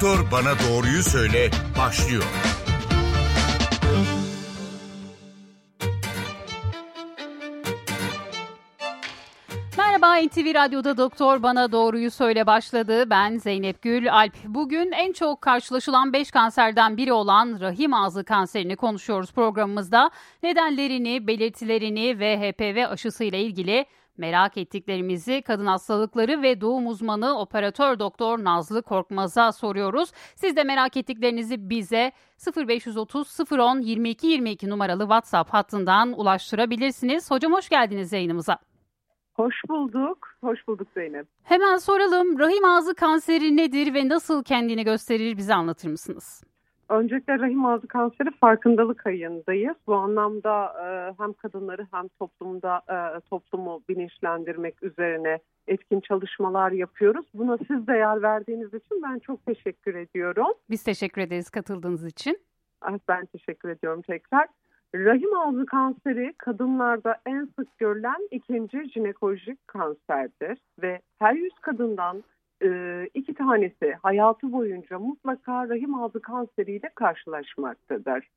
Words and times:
Doktor 0.00 0.30
Bana 0.32 0.58
Doğruyu 0.58 1.02
Söyle 1.02 1.50
başlıyor. 1.78 2.24
Merhaba 9.78 10.16
NTV 10.16 10.54
Radyo'da 10.54 10.96
Doktor 10.96 11.42
Bana 11.42 11.72
Doğruyu 11.72 12.10
Söyle 12.10 12.46
başladı. 12.46 13.10
Ben 13.10 13.36
Zeynep 13.38 13.82
Gül 13.82 14.12
Alp. 14.12 14.34
Bugün 14.44 14.92
en 14.92 15.12
çok 15.12 15.40
karşılaşılan 15.40 16.12
5 16.12 16.30
kanserden 16.30 16.96
biri 16.96 17.12
olan 17.12 17.58
rahim 17.60 17.94
ağzı 17.94 18.24
kanserini 18.24 18.76
konuşuyoruz 18.76 19.32
programımızda. 19.32 20.10
Nedenlerini, 20.42 21.26
belirtilerini 21.26 22.18
ve 22.18 22.38
HPV 22.38 22.92
aşısıyla 22.92 23.38
ilgili 23.38 23.86
merak 24.16 24.56
ettiklerimizi 24.56 25.42
kadın 25.42 25.66
hastalıkları 25.66 26.42
ve 26.42 26.60
doğum 26.60 26.86
uzmanı 26.86 27.38
operatör 27.38 27.98
doktor 27.98 28.44
Nazlı 28.44 28.82
Korkmaz'a 28.82 29.52
soruyoruz. 29.52 30.12
Siz 30.34 30.56
de 30.56 30.64
merak 30.64 30.96
ettiklerinizi 30.96 31.70
bize 31.70 32.12
0530 32.68 33.40
010 33.52 33.80
22 33.80 34.26
22 34.26 34.70
numaralı 34.70 35.02
WhatsApp 35.02 35.50
hattından 35.52 36.20
ulaştırabilirsiniz. 36.20 37.30
Hocam 37.30 37.52
hoş 37.52 37.68
geldiniz 37.68 38.12
yayınımıza. 38.12 38.58
Hoş 39.34 39.54
bulduk. 39.68 40.28
Hoş 40.40 40.68
bulduk 40.68 40.88
Zeynep. 40.94 41.26
Hemen 41.42 41.76
soralım. 41.76 42.38
Rahim 42.38 42.64
ağzı 42.64 42.94
kanseri 42.94 43.56
nedir 43.56 43.94
ve 43.94 44.08
nasıl 44.08 44.44
kendini 44.44 44.84
gösterir 44.84 45.36
bize 45.36 45.54
anlatır 45.54 45.88
mısınız? 45.88 46.44
Öncelikle 46.90 47.38
rahim 47.38 47.64
ağzı 47.64 47.88
kanseri 47.88 48.30
farkındalık 48.30 49.06
ayındayız. 49.06 49.76
Bu 49.86 49.94
anlamda 49.94 50.66
e, 50.66 51.14
hem 51.22 51.32
kadınları 51.32 51.86
hem 51.90 52.08
toplumda 52.08 52.82
e, 52.88 53.20
toplumu 53.20 53.82
bilinçlendirmek 53.88 54.82
üzerine 54.82 55.38
etkin 55.66 56.00
çalışmalar 56.00 56.72
yapıyoruz. 56.72 57.26
Buna 57.34 57.58
siz 57.58 57.86
de 57.86 57.92
yer 57.92 58.22
verdiğiniz 58.22 58.74
için 58.74 59.02
ben 59.02 59.18
çok 59.18 59.46
teşekkür 59.46 59.94
ediyorum. 59.94 60.52
Biz 60.70 60.82
teşekkür 60.82 61.22
ederiz 61.22 61.50
katıldığınız 61.50 62.06
için. 62.06 62.38
Ben 63.08 63.26
teşekkür 63.26 63.68
ediyorum 63.68 64.02
tekrar. 64.02 64.48
Rahim 64.94 65.36
ağzı 65.36 65.66
kanseri 65.66 66.34
kadınlarda 66.38 67.16
en 67.26 67.48
sık 67.58 67.78
görülen 67.78 68.28
ikinci 68.30 68.90
jinekolojik 68.90 69.68
kanserdir 69.68 70.58
ve 70.82 71.00
her 71.18 71.34
yüz 71.34 71.54
kadından 71.60 72.22
e, 72.62 73.08
iki 73.14 73.34
tanesi 73.34 73.92
hayatı 74.02 74.52
boyunca 74.52 74.98
mutlaka 74.98 75.68
rahim 75.68 75.94
ağzı 75.94 76.20
kanseriyle 76.20 76.90
karşılaşmaktadır. 76.94 78.28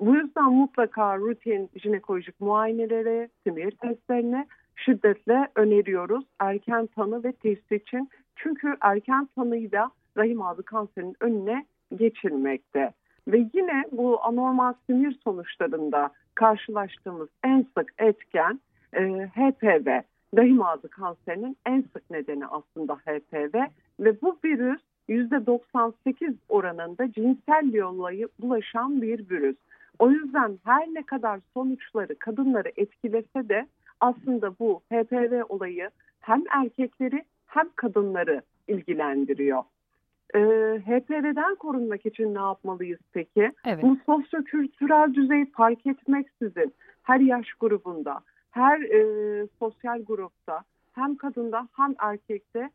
Bu 0.00 0.16
yüzden 0.16 0.52
mutlaka 0.52 1.18
rutin 1.18 1.70
jinekolojik 1.82 2.40
muayenelere, 2.40 3.28
simir 3.44 3.70
testlerine 3.70 4.46
şiddetle 4.76 5.48
öneriyoruz 5.54 6.24
erken 6.40 6.86
tanı 6.86 7.24
ve 7.24 7.32
test 7.32 7.72
için. 7.72 8.10
Çünkü 8.36 8.76
erken 8.80 9.28
tanıyla 9.34 9.90
rahim 10.16 10.42
ağzı 10.42 10.62
kanserinin 10.62 11.16
önüne 11.20 11.66
geçilmekte. 11.96 12.92
Ve 13.28 13.48
yine 13.54 13.84
bu 13.92 14.24
anormal 14.24 14.74
sinir 14.86 15.18
sonuçlarında 15.24 16.10
karşılaştığımız 16.34 17.28
en 17.44 17.66
sık 17.78 17.94
etken 17.98 18.60
e, 18.92 19.00
HPV. 19.26 20.02
Rahim 20.36 20.62
ağzı 20.62 20.88
kanserinin 20.88 21.56
en 21.66 21.84
sık 21.92 22.10
nedeni 22.10 22.46
aslında 22.46 22.94
HPV 22.94 23.54
ve 24.00 24.20
bu 24.22 24.38
virüs 24.44 24.82
%98 25.08 26.34
oranında 26.48 27.12
cinsel 27.12 27.72
yolla 27.72 28.28
bulaşan 28.40 29.02
bir 29.02 29.30
virüs. 29.30 29.56
O 29.98 30.10
yüzden 30.10 30.58
her 30.64 30.88
ne 30.94 31.02
kadar 31.02 31.40
sonuçları 31.54 32.18
kadınları 32.18 32.72
etkilese 32.76 33.48
de 33.48 33.66
aslında 34.00 34.58
bu 34.58 34.80
HPV 34.92 35.42
olayı 35.48 35.90
hem 36.20 36.42
erkekleri 36.50 37.24
hem 37.46 37.68
kadınları 37.76 38.42
ilgilendiriyor. 38.68 39.62
E, 40.34 40.38
HPV'den 40.86 41.54
korunmak 41.54 42.06
için 42.06 42.34
ne 42.34 42.38
yapmalıyız 42.38 43.00
peki? 43.12 43.52
Evet. 43.66 43.82
Bu 43.82 43.96
sosyokültürel 44.06 45.14
düzey 45.14 45.50
fark 45.50 45.86
etmeksizin 45.86 46.74
her 47.02 47.20
yaş 47.20 47.52
grubunda, 47.52 48.20
her 48.52 48.80
e, 48.80 49.46
sosyal 49.58 50.02
grupta 50.02 50.62
hem 50.92 51.16
kadında 51.16 51.68
hem 51.76 51.94
erkekte 51.98 52.70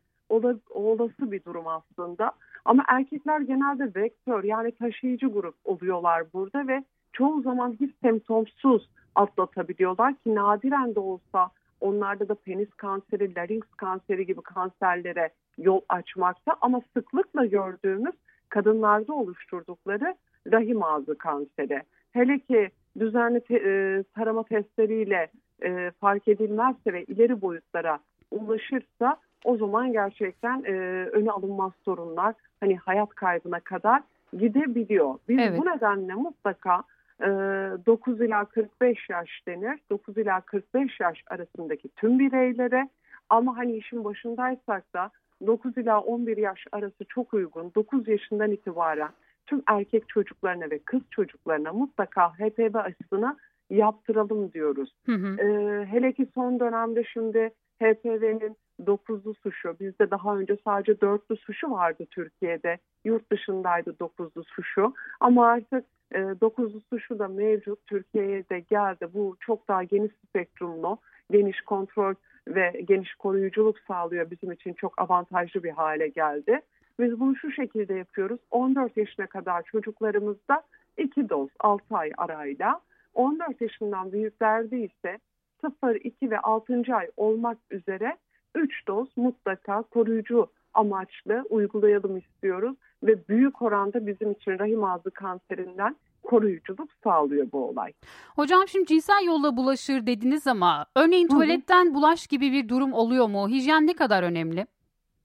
olası 0.70 1.32
bir 1.32 1.44
durum 1.44 1.66
aslında. 1.66 2.32
Ama 2.64 2.84
erkekler 2.88 3.40
genelde 3.40 4.00
vektör 4.00 4.44
yani 4.44 4.72
taşıyıcı 4.72 5.26
grup 5.26 5.54
oluyorlar 5.64 6.24
burada 6.32 6.68
ve 6.68 6.84
çoğu 7.12 7.42
zaman 7.42 7.76
hiç 7.80 7.94
semptomsuz 8.02 8.88
atlatabiliyorlar 9.14 10.14
ki 10.14 10.34
nadiren 10.34 10.94
de 10.94 11.00
olsa 11.00 11.50
onlarda 11.80 12.28
da 12.28 12.34
penis 12.34 12.70
kanseri, 12.70 13.34
larynx 13.34 13.64
kanseri 13.76 14.26
gibi 14.26 14.40
kanserlere 14.40 15.30
yol 15.58 15.80
açmakta 15.88 16.56
ama 16.60 16.80
sıklıkla 16.96 17.46
gördüğümüz 17.46 18.14
kadınlarda 18.48 19.14
oluşturdukları 19.14 20.16
rahim 20.52 20.82
ağzı 20.82 21.18
kanseri. 21.18 21.82
Hele 22.12 22.38
ki 22.38 22.70
düzenli 22.98 23.40
te, 23.40 23.54
e, 23.54 24.02
tarama 24.14 24.42
testleriyle 24.42 25.28
e, 25.64 25.90
fark 26.00 26.28
edilmezse 26.28 26.92
ve 26.92 27.04
ileri 27.04 27.40
boyutlara 27.40 27.98
ulaşırsa 28.30 29.16
o 29.44 29.56
zaman 29.56 29.92
gerçekten 29.92 30.62
e, 30.64 30.72
öne 31.12 31.30
alınmaz 31.30 31.72
sorunlar 31.84 32.34
hani 32.60 32.76
hayat 32.76 33.08
kaybına 33.08 33.60
kadar 33.60 34.02
gidebiliyor. 34.32 35.14
Biz 35.28 35.38
evet. 35.38 35.58
bu 35.58 35.66
nedenle 35.66 36.14
mutlaka 36.14 36.82
e, 37.20 37.26
9 37.26 38.20
ila 38.20 38.44
45 38.44 39.10
yaş 39.10 39.28
denir. 39.46 39.80
9 39.90 40.18
ila 40.18 40.40
45 40.40 41.00
yaş 41.00 41.24
arasındaki 41.26 41.88
tüm 41.88 42.18
bireylere 42.18 42.88
ama 43.30 43.56
hani 43.56 43.76
işin 43.76 44.04
başındaysak 44.04 44.94
da 44.94 45.10
9 45.46 45.78
ila 45.78 46.00
11 46.00 46.36
yaş 46.36 46.64
arası 46.72 47.04
çok 47.08 47.34
uygun. 47.34 47.72
9 47.74 48.08
yaşından 48.08 48.50
itibaren 48.50 49.10
tüm 49.46 49.62
erkek 49.66 50.08
çocuklarına 50.08 50.70
ve 50.70 50.78
kız 50.78 51.00
çocuklarına 51.10 51.72
mutlaka 51.72 52.32
HPV 52.32 52.74
aşısını 52.74 53.36
yaptıralım 53.70 54.52
diyoruz. 54.52 54.92
Hı 55.06 55.12
hı. 55.12 55.36
Ee, 55.42 55.86
hele 55.86 56.12
ki 56.12 56.26
son 56.34 56.60
dönemde 56.60 57.04
şimdi 57.04 57.50
HPV'nin 57.82 58.56
dokuzlu 58.86 59.34
suşu, 59.34 59.76
bizde 59.80 60.10
daha 60.10 60.38
önce 60.38 60.56
sadece 60.64 61.00
dörtlü 61.00 61.36
suşu 61.36 61.70
vardı 61.70 62.04
Türkiye'de. 62.10 62.78
Yurt 63.04 63.32
dışındaydı 63.32 63.98
dokuzlu 64.00 64.44
suşu. 64.44 64.94
Ama 65.20 65.46
artık 65.46 65.84
e, 66.14 66.18
dokuzlu 66.40 66.80
suşu 66.80 67.18
da 67.18 67.28
mevcut. 67.28 67.86
Türkiye'ye 67.86 68.48
de 68.48 68.60
geldi. 68.60 69.08
Bu 69.14 69.36
çok 69.40 69.68
daha 69.68 69.82
geniş 69.82 70.12
spektrumlu, 70.28 70.98
geniş 71.30 71.60
kontrol 71.60 72.14
ve 72.48 72.82
geniş 72.88 73.14
koruyuculuk 73.14 73.78
sağlıyor 73.78 74.30
bizim 74.30 74.52
için 74.52 74.72
çok 74.72 75.00
avantajlı 75.00 75.62
bir 75.62 75.70
hale 75.70 76.08
geldi. 76.08 76.60
Biz 77.00 77.20
bunu 77.20 77.36
şu 77.36 77.52
şekilde 77.52 77.94
yapıyoruz. 77.94 78.40
14 78.50 78.96
yaşına 78.96 79.26
kadar 79.26 79.62
çocuklarımızda 79.62 80.62
2 80.96 81.28
doz 81.28 81.48
6 81.60 81.96
ay 81.96 82.12
arayla 82.18 82.80
14 83.14 83.60
yaşından 83.60 84.12
büyüklerde 84.12 84.80
ise 84.80 85.18
0, 85.60 85.94
2 85.94 86.30
ve 86.30 86.38
6. 86.38 86.82
ay 86.92 87.10
olmak 87.16 87.58
üzere 87.70 88.16
3 88.54 88.88
doz 88.88 89.08
mutlaka 89.16 89.82
koruyucu 89.82 90.46
amaçlı 90.74 91.44
uygulayalım 91.50 92.16
istiyoruz 92.16 92.76
ve 93.02 93.28
büyük 93.28 93.62
oranda 93.62 94.06
bizim 94.06 94.30
için 94.32 94.58
rahim 94.58 94.84
ağzı 94.84 95.10
kanserinden 95.10 95.96
koruyuculuk 96.22 96.90
sağlıyor 97.04 97.46
bu 97.52 97.68
olay. 97.68 97.92
Hocam 98.36 98.68
şimdi 98.68 98.86
cinsel 98.86 99.26
yolla 99.26 99.56
bulaşır 99.56 100.06
dediniz 100.06 100.46
ama 100.46 100.86
örneğin 100.96 101.28
tuvaletten 101.28 101.86
Hı-hı. 101.86 101.94
bulaş 101.94 102.26
gibi 102.26 102.52
bir 102.52 102.68
durum 102.68 102.92
oluyor 102.92 103.28
mu? 103.28 103.48
Hijyen 103.48 103.86
ne 103.86 103.94
kadar 103.94 104.22
önemli? 104.22 104.66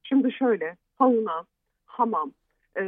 Şimdi 0.04 0.32
şöyle 0.32 0.78
sauna, 0.98 1.44
hamam, 1.86 2.32
e, 2.78 2.84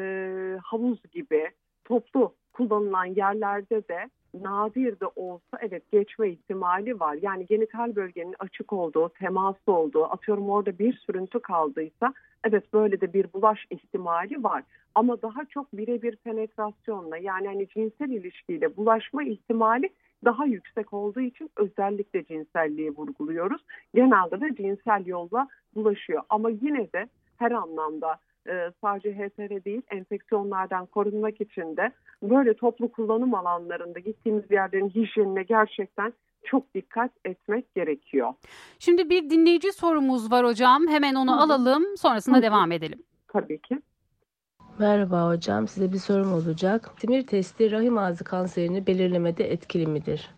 havuz 0.64 1.00
gibi 1.12 1.50
toplu 1.86 2.34
kullanılan 2.54 3.06
yerlerde 3.06 3.88
de 3.88 4.10
nadir 4.44 5.00
de 5.00 5.06
olsa 5.16 5.58
evet 5.62 5.92
geçme 5.92 6.30
ihtimali 6.30 7.00
var. 7.00 7.18
Yani 7.22 7.46
genital 7.46 7.96
bölgenin 7.96 8.36
açık 8.40 8.74
olduğu, 8.74 9.10
temas 9.10 9.56
olduğu, 9.68 10.04
atıyorum 10.04 10.50
orada 10.50 10.80
bir 10.80 10.94
sürüntü 10.94 11.40
kaldıysa 11.40 12.14
evet 12.44 12.74
böyle 12.74 13.02
de 13.02 13.14
bir 13.14 13.34
bulaş 13.34 13.66
ihtimali 13.70 14.44
var. 14.44 14.64
Ama 14.96 15.22
daha 15.22 15.46
çok 15.46 15.74
birebir 15.74 16.16
penetrasyonla 16.16 17.18
yani 17.18 17.48
hani 17.48 17.68
cinsel 17.68 18.10
ilişkiyle 18.10 18.78
bulaşma 18.78 19.24
ihtimali 19.24 19.90
daha 20.26 20.46
yüksek 20.46 20.94
olduğu 20.94 21.22
için 21.22 21.50
özellikle 21.58 22.26
cinselliği 22.26 22.92
vurguluyoruz. 22.92 23.62
Genelde 23.94 24.42
de 24.42 24.56
cinsel 24.56 25.06
yolla 25.06 25.48
bulaşıyor 25.76 26.24
ama 26.30 26.50
yine 26.50 26.94
de 26.94 27.08
her 27.38 27.52
anlamda 27.52 28.18
e, 28.48 28.72
sadece 28.82 29.14
HPV 29.14 29.66
değil 29.66 29.82
enfeksiyonlardan 29.90 30.86
korunmak 30.86 31.42
için 31.42 31.78
de 31.78 31.92
böyle 32.24 32.54
toplu 32.54 32.92
kullanım 32.92 33.34
alanlarında 33.34 34.00
gittiğimiz 34.00 34.52
yerlerin 34.52 34.90
hijyenine 34.90 35.44
gerçekten 35.44 36.14
çok 36.44 36.74
dikkat 36.74 37.12
etmek 37.26 37.76
gerekiyor. 37.76 38.34
Şimdi 38.80 39.10
bir 39.10 39.30
dinleyici 39.30 39.72
sorumuz 39.74 40.32
var 40.32 40.46
hocam. 40.46 40.88
Hemen 40.88 41.16
onu 41.16 41.42
alalım. 41.42 41.84
Sonrasında 41.98 42.42
devam 42.42 42.72
edelim. 42.72 43.04
Tabii 43.28 43.62
ki. 43.62 43.82
Merhaba 44.80 45.28
hocam. 45.28 45.68
Size 45.68 45.94
bir 45.94 45.98
sorum 45.98 46.34
olacak. 46.34 46.92
Simir 46.98 47.28
testi 47.28 47.72
rahim 47.72 47.98
ağzı 47.98 48.24
kanserini 48.24 48.88
belirlemede 48.88 49.52
etkili 49.52 49.88
midir? 49.88 50.30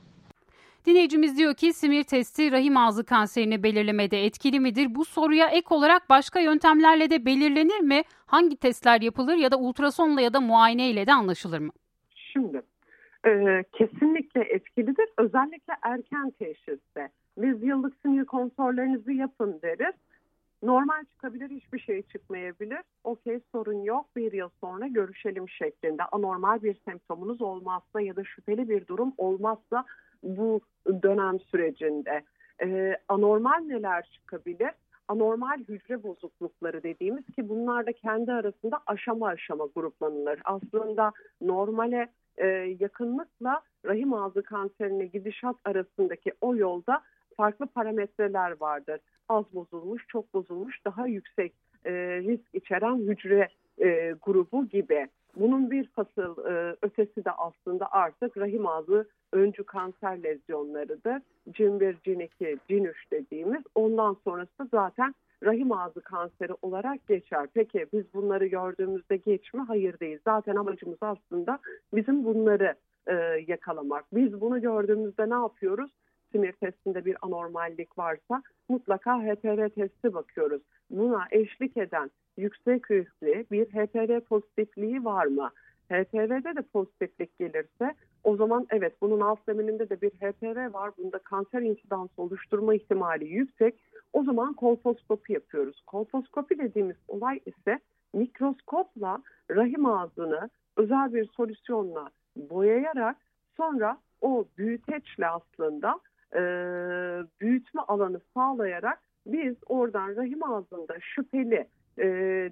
Dinleyicimiz 0.87 1.37
diyor 1.37 1.53
ki 1.55 1.73
simir 1.73 2.03
testi 2.03 2.51
rahim 2.51 2.77
ağzı 2.77 3.05
kanserini 3.05 3.63
belirlemede 3.63 4.25
etkili 4.25 4.59
midir? 4.59 4.95
Bu 4.95 5.05
soruya 5.05 5.47
ek 5.47 5.67
olarak 5.69 6.09
başka 6.09 6.39
yöntemlerle 6.39 7.09
de 7.09 7.25
belirlenir 7.25 7.79
mi? 7.79 8.01
Hangi 8.25 8.57
testler 8.57 9.01
yapılır 9.01 9.35
ya 9.35 9.51
da 9.51 9.59
ultrasonla 9.59 10.21
ya 10.21 10.33
da 10.33 10.41
muayene 10.41 10.89
ile 10.89 11.07
de 11.07 11.13
anlaşılır 11.13 11.59
mı? 11.59 11.71
Şimdi 12.15 12.61
e, 13.25 13.63
kesinlikle 13.73 14.41
etkilidir. 14.41 15.09
Özellikle 15.17 15.73
erken 15.81 16.31
teşhiste. 16.31 17.09
Biz 17.37 17.63
yıllık 17.63 17.93
sinir 18.01 18.25
kontrollerinizi 18.25 19.13
yapın 19.13 19.59
deriz. 19.61 19.95
Normal 20.63 21.05
çıkabilir, 21.11 21.49
hiçbir 21.49 21.79
şey 21.79 22.01
çıkmayabilir. 22.01 22.81
Okey 23.03 23.39
sorun 23.51 23.83
yok, 23.83 24.05
bir 24.15 24.31
yıl 24.31 24.49
sonra 24.61 24.87
görüşelim 24.87 25.49
şeklinde. 25.49 26.03
Anormal 26.11 26.63
bir 26.63 26.77
semptomunuz 26.85 27.41
olmazsa 27.41 28.01
ya 28.01 28.15
da 28.15 28.23
şüpheli 28.23 28.69
bir 28.69 28.87
durum 28.87 29.13
olmazsa 29.17 29.85
bu 30.23 30.61
dönem 31.03 31.39
sürecinde. 31.39 32.23
Ee, 32.63 32.97
anormal 33.07 33.59
neler 33.59 34.09
çıkabilir? 34.13 34.71
Anormal 35.07 35.59
hücre 35.59 36.03
bozuklukları 36.03 36.83
dediğimiz 36.83 37.25
ki 37.25 37.49
bunlar 37.49 37.85
da 37.85 37.91
kendi 37.93 38.31
arasında 38.33 38.79
aşama 38.87 39.27
aşama 39.27 39.65
gruplanılır. 39.75 40.39
Aslında 40.45 41.11
normale 41.41 42.09
e, 42.37 42.47
yakınlıkla 42.79 43.61
rahim 43.85 44.13
ağzı 44.13 44.43
kanserine 44.43 45.05
gidişat 45.05 45.55
arasındaki 45.65 46.31
o 46.41 46.55
yolda 46.55 47.01
farklı 47.37 47.67
parametreler 47.67 48.61
vardır. 48.61 48.99
Az 49.29 49.45
bozulmuş, 49.53 50.07
çok 50.07 50.33
bozulmuş, 50.33 50.85
daha 50.85 51.07
yüksek 51.07 51.53
e, 51.85 51.91
risk 52.21 52.45
içeren 52.53 52.97
hücre 52.97 53.47
e, 53.81 54.15
grubu 54.21 54.69
gibi. 54.69 55.07
Bunun 55.39 55.71
bir 55.71 55.87
fasıl 55.87 56.45
e, 56.45 56.75
ötesi 56.81 57.25
de 57.25 57.31
aslında 57.31 57.91
artık 57.91 58.37
rahim 58.37 58.67
ağzı 58.67 59.07
öncü 59.33 59.63
kanser 59.63 60.23
lezyonlarıdır. 60.23 61.21
Cin 61.51 61.79
1, 61.79 61.97
cin 62.03 62.19
2, 62.19 62.57
cin 62.67 62.83
3 62.83 63.11
dediğimiz. 63.11 63.63
Ondan 63.75 64.17
sonrası 64.23 64.59
da 64.59 64.67
zaten 64.71 65.15
rahim 65.43 65.71
ağzı 65.71 66.01
kanseri 66.01 66.53
olarak 66.61 67.07
geçer. 67.07 67.47
Peki 67.53 67.85
biz 67.93 68.13
bunları 68.13 68.47
gördüğümüzde 68.47 69.17
geç 69.17 69.53
mi? 69.53 69.61
Hayır 69.67 69.99
değil. 69.99 70.19
Zaten 70.25 70.55
amacımız 70.55 70.97
aslında 71.01 71.59
bizim 71.93 72.25
bunları 72.25 72.75
e, 73.07 73.13
yakalamak. 73.47 74.05
Biz 74.13 74.41
bunu 74.41 74.61
gördüğümüzde 74.61 75.29
ne 75.29 75.33
yapıyoruz? 75.33 75.91
Sinir 76.37 76.51
testinde 76.51 77.05
bir 77.05 77.17
anormallik 77.21 77.97
varsa 77.97 78.43
mutlaka 78.69 79.21
HPV 79.21 79.69
testi 79.69 80.13
bakıyoruz. 80.13 80.61
Buna 80.89 81.27
eşlik 81.31 81.77
eden 81.77 82.11
yüksek 82.37 82.91
riskli 82.91 83.45
bir 83.51 83.65
HPV 83.65 84.19
pozitifliği 84.19 85.05
var 85.05 85.25
mı? 85.25 85.49
HPV'de 85.89 86.55
de 86.55 86.61
pozitiflik 86.61 87.39
gelirse 87.39 87.95
o 88.23 88.35
zaman 88.35 88.67
evet 88.69 88.93
bunun 89.01 89.19
alt 89.19 89.39
zemininde 89.45 89.89
de 89.89 90.01
bir 90.01 90.09
HPV 90.09 90.73
var. 90.73 90.91
Bunda 90.97 91.19
kanser 91.19 91.61
insidansı 91.61 92.21
oluşturma 92.21 92.75
ihtimali 92.75 93.27
yüksek. 93.27 93.75
O 94.13 94.23
zaman 94.23 94.53
kolposkopi 94.53 95.33
yapıyoruz. 95.33 95.81
Kolposkopi 95.87 96.59
dediğimiz 96.59 96.97
olay 97.07 97.39
ise 97.45 97.79
mikroskopla 98.13 99.23
rahim 99.51 99.85
ağzını 99.85 100.49
özel 100.75 101.13
bir 101.13 101.25
solüsyonla 101.25 102.09
boyayarak 102.35 103.17
sonra 103.57 103.97
o 104.21 104.45
büyüteçle 104.57 105.27
aslında 105.27 105.99
e, 106.35 106.39
büyütme 107.41 107.81
alanı 107.81 108.19
sağlayarak 108.33 108.99
biz 109.25 109.55
oradan 109.65 110.15
rahim 110.15 110.43
ağzında 110.43 110.99
şüpheli 110.99 111.67
e, 111.99 112.07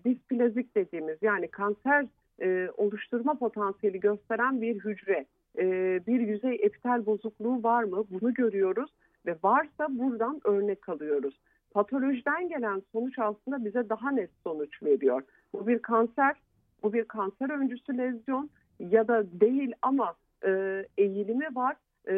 displazik 0.05 0.75
dediğimiz 0.75 1.17
yani 1.21 1.47
kanser 1.47 2.05
e, 2.41 2.69
oluşturma 2.77 3.37
potansiyeli 3.37 3.99
gösteren 3.99 4.61
bir 4.61 4.75
hücre, 4.75 5.25
e, 5.57 5.65
bir 6.07 6.19
yüzey 6.19 6.59
epitel 6.63 7.05
bozukluğu 7.05 7.63
var 7.63 7.83
mı? 7.83 8.03
Bunu 8.09 8.33
görüyoruz 8.33 8.91
ve 9.25 9.35
varsa 9.43 9.87
buradan 9.89 10.41
örnek 10.43 10.89
alıyoruz. 10.89 11.39
Patolojiden 11.71 12.49
gelen 12.49 12.81
sonuç 12.91 13.19
aslında 13.19 13.65
bize 13.65 13.89
daha 13.89 14.11
net 14.11 14.29
sonuç 14.43 14.83
veriyor. 14.83 15.21
Bu 15.53 15.67
bir 15.67 15.79
kanser, 15.79 16.35
bu 16.83 16.93
bir 16.93 17.05
kanser 17.05 17.49
öncüsü 17.49 17.97
lezyon 17.97 18.49
ya 18.79 19.07
da 19.07 19.23
değil 19.41 19.73
ama 19.81 20.13
e, 20.45 20.83
eğilimi 20.97 21.55
var. 21.55 21.75
E, 22.07 22.15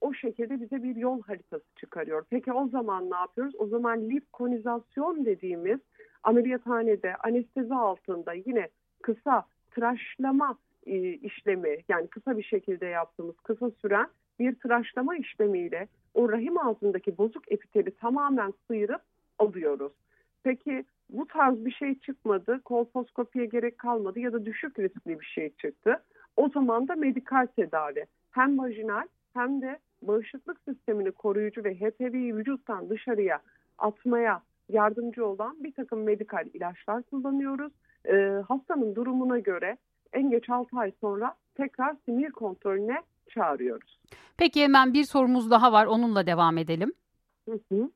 o 0.00 0.14
şekilde 0.14 0.60
bize 0.60 0.82
bir 0.82 0.96
yol 0.96 1.22
haritası 1.22 1.64
çıkarıyor. 1.76 2.24
Peki 2.30 2.52
o 2.52 2.68
zaman 2.68 3.10
ne 3.10 3.16
yapıyoruz? 3.16 3.54
O 3.58 3.66
zaman 3.66 4.10
lipkonizasyon 4.10 5.24
dediğimiz 5.24 5.78
ameliyathanede 6.22 7.16
anestezi 7.16 7.74
altında 7.74 8.32
yine 8.32 8.68
kısa 9.02 9.44
tıraşlama 9.70 10.58
e, 10.86 11.12
işlemi 11.12 11.78
yani 11.88 12.06
kısa 12.06 12.36
bir 12.36 12.42
şekilde 12.42 12.86
yaptığımız 12.86 13.36
kısa 13.40 13.70
süren 13.70 14.08
bir 14.38 14.54
tıraşlama 14.54 15.16
işlemiyle 15.16 15.88
o 16.14 16.32
rahim 16.32 16.58
ağzındaki 16.58 17.18
bozuk 17.18 17.52
epiteli 17.52 17.90
tamamen 17.90 18.54
sıyırıp 18.66 19.02
alıyoruz. 19.38 19.92
Peki 20.42 20.84
bu 21.10 21.26
tarz 21.26 21.64
bir 21.64 21.70
şey 21.70 21.98
çıkmadı, 21.98 22.60
kolposkopiye 22.64 23.46
gerek 23.46 23.78
kalmadı 23.78 24.20
ya 24.20 24.32
da 24.32 24.46
düşük 24.46 24.78
riskli 24.78 25.20
bir 25.20 25.26
şey 25.26 25.50
çıktı. 25.50 26.02
O 26.36 26.48
zaman 26.48 26.88
da 26.88 26.94
medikal 26.96 27.46
tedavi 27.56 28.04
hem 28.30 28.58
vajinal 28.58 29.06
hem 29.34 29.62
de 29.62 29.78
bağışıklık 30.02 30.60
sistemini 30.68 31.12
koruyucu 31.12 31.64
ve 31.64 31.74
HPV'yi 31.74 32.36
vücuttan 32.36 32.90
dışarıya 32.90 33.40
atmaya 33.78 34.42
yardımcı 34.68 35.26
olan 35.26 35.64
bir 35.64 35.72
takım 35.72 36.02
medikal 36.02 36.46
ilaçlar 36.54 37.02
kullanıyoruz. 37.02 37.72
Ee, 38.08 38.42
hastanın 38.48 38.94
durumuna 38.94 39.38
göre 39.38 39.76
en 40.12 40.30
geç 40.30 40.50
6 40.50 40.76
ay 40.76 40.92
sonra 41.00 41.34
tekrar 41.54 41.96
sinir 42.04 42.30
kontrolüne 42.30 43.02
çağırıyoruz. 43.28 44.00
Peki 44.36 44.62
hemen 44.62 44.94
bir 44.94 45.04
sorumuz 45.04 45.50
daha 45.50 45.72
var 45.72 45.86
onunla 45.86 46.26
devam 46.26 46.58
edelim. 46.58 46.92
Hı 47.48 47.58
hı. 47.72 47.90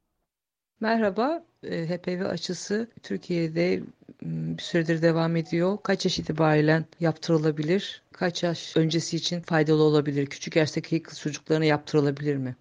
Merhaba, 0.82 1.44
e, 1.62 1.87
HPV 1.87 2.25
aşısı 2.25 2.88
Türkiye'de 3.02 3.82
bir 4.23 4.62
süredir 4.62 5.02
devam 5.02 5.37
ediyor. 5.37 5.79
Kaç 5.82 6.05
yaş 6.05 6.19
itibariyle 6.19 6.84
yaptırılabilir? 7.00 8.02
Kaç 8.12 8.43
yaş 8.43 8.76
öncesi 8.76 9.17
için 9.17 9.40
faydalı 9.40 9.82
olabilir? 9.82 10.26
Küçük 10.26 10.56
yaştaki 10.56 11.02
kız 11.02 11.20
çocuklarına 11.20 11.64
yaptırılabilir 11.64 12.37
mi? 12.37 12.56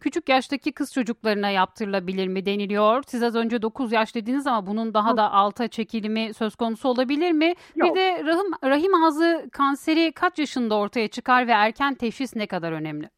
Küçük 0.00 0.28
yaştaki 0.28 0.72
kız 0.72 0.92
çocuklarına 0.92 1.50
yaptırılabilir 1.50 2.28
mi 2.28 2.46
deniliyor. 2.46 3.02
Siz 3.06 3.22
az 3.22 3.34
önce 3.34 3.62
9 3.62 3.92
yaş 3.92 4.14
dediniz 4.14 4.46
ama 4.46 4.66
bunun 4.66 4.94
daha 4.94 5.16
da 5.16 5.32
alta 5.32 5.68
çekilimi 5.68 6.34
söz 6.34 6.56
konusu 6.56 6.88
olabilir 6.88 7.32
mi? 7.32 7.54
Yok. 7.76 7.90
Bir 7.90 8.00
de 8.00 8.24
rahim, 8.24 8.52
rahim 8.64 9.04
ağzı 9.04 9.48
kanseri 9.52 10.12
kaç 10.12 10.38
yaşında 10.38 10.74
ortaya 10.74 11.08
çıkar 11.08 11.46
ve 11.46 11.52
erken 11.52 11.94
teşhis 11.94 12.36
ne 12.36 12.46
kadar 12.46 12.72
önemli? 12.72 13.10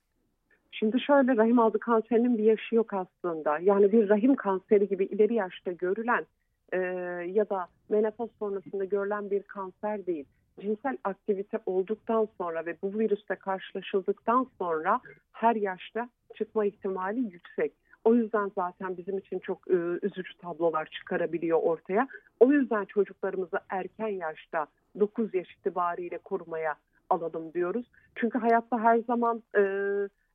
Şimdi 0.79 1.01
şöyle 1.01 1.37
rahim 1.37 1.59
ağzı 1.59 1.79
kanserinin 1.79 2.39
bir 2.39 2.45
yaşı 2.45 2.75
yok 2.75 2.93
aslında. 2.95 3.59
Yani 3.59 3.93
bir 3.93 4.09
rahim 4.09 4.35
kanseri 4.35 4.89
gibi 4.89 5.05
ileri 5.05 5.35
yaşta 5.35 5.73
görülen 5.73 6.27
e, 6.73 6.79
ya 7.27 7.51
da 7.51 7.67
menopoz 7.89 8.31
sonrasında 8.39 8.85
görülen 8.85 9.31
bir 9.31 9.43
kanser 9.43 10.07
değil. 10.07 10.25
Cinsel 10.61 10.99
aktivite 11.05 11.59
olduktan 11.67 12.29
sonra 12.39 12.67
ve 12.67 12.77
bu 12.83 12.99
virüste 12.99 13.35
karşılaşıldıktan 13.35 14.47
sonra 14.59 15.01
her 15.33 15.57
yaşta 15.57 16.09
çıkma 16.35 16.65
ihtimali 16.65 17.21
yüksek. 17.21 17.73
O 18.05 18.15
yüzden 18.15 18.51
zaten 18.55 18.97
bizim 18.97 19.19
için 19.19 19.39
çok 19.39 19.71
e, 19.71 19.77
üzücü 20.03 20.39
tablolar 20.39 20.87
çıkarabiliyor 20.87 21.59
ortaya. 21.63 22.09
O 22.41 22.53
yüzden 22.53 22.85
çocuklarımızı 22.85 23.59
erken 23.69 24.09
yaşta 24.09 24.67
9 25.01 25.35
yaş 25.35 25.51
itibariyle 25.51 26.19
korumaya 26.19 26.75
alalım 27.11 27.53
diyoruz. 27.53 27.87
Çünkü 28.15 28.39
hayatta 28.39 28.79
her 28.79 28.99
zaman 28.99 29.43
e, 29.59 29.63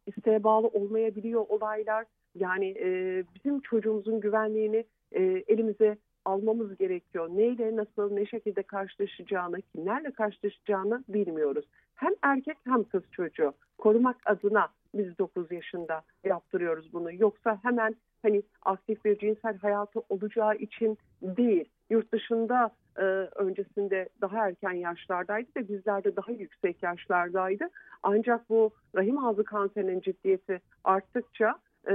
isteğe 0.05 0.43
bağlı 0.43 0.67
olmayabiliyor 0.67 1.45
olaylar. 1.49 2.05
Yani 2.35 2.75
e, 2.79 3.23
bizim 3.35 3.59
çocuğumuzun 3.59 4.19
güvenliğini 4.19 4.85
e, 5.11 5.43
elimize 5.47 5.97
almamız 6.25 6.77
gerekiyor. 6.77 7.29
Neyle, 7.29 7.75
nasıl, 7.75 8.11
ne 8.13 8.25
şekilde 8.25 8.63
karşılaşacağını, 8.63 9.61
kimlerle 9.61 10.11
karşılaşacağını 10.11 11.03
bilmiyoruz. 11.09 11.65
Hem 11.95 12.13
erkek 12.21 12.57
hem 12.63 12.83
kız 12.83 13.03
çocuğu 13.11 13.53
korumak 13.77 14.17
adına 14.25 14.67
biz 14.93 15.17
9 15.17 15.51
yaşında 15.51 16.01
yaptırıyoruz 16.23 16.93
bunu. 16.93 17.13
Yoksa 17.13 17.59
hemen 17.63 17.95
hani 18.21 18.43
aktif 18.61 19.05
bir 19.05 19.17
cinsel 19.17 19.57
hayatı 19.57 19.99
olacağı 20.09 20.55
için 20.55 20.97
değil. 21.21 21.65
Yurt 21.91 22.11
dışında 22.11 22.71
e, 22.97 23.01
öncesinde 23.35 24.09
daha 24.21 24.47
erken 24.47 24.71
yaşlardaydı 24.71 25.49
ve 25.57 25.67
bizlerde 25.67 26.15
daha 26.15 26.31
yüksek 26.31 26.83
yaşlardaydı. 26.83 27.69
Ancak 28.03 28.49
bu 28.49 28.71
rahim 28.95 29.25
ağzı 29.25 29.43
kanserinin 29.43 30.01
ciddiyeti 30.01 30.61
arttıkça 30.83 31.59
e, 31.87 31.93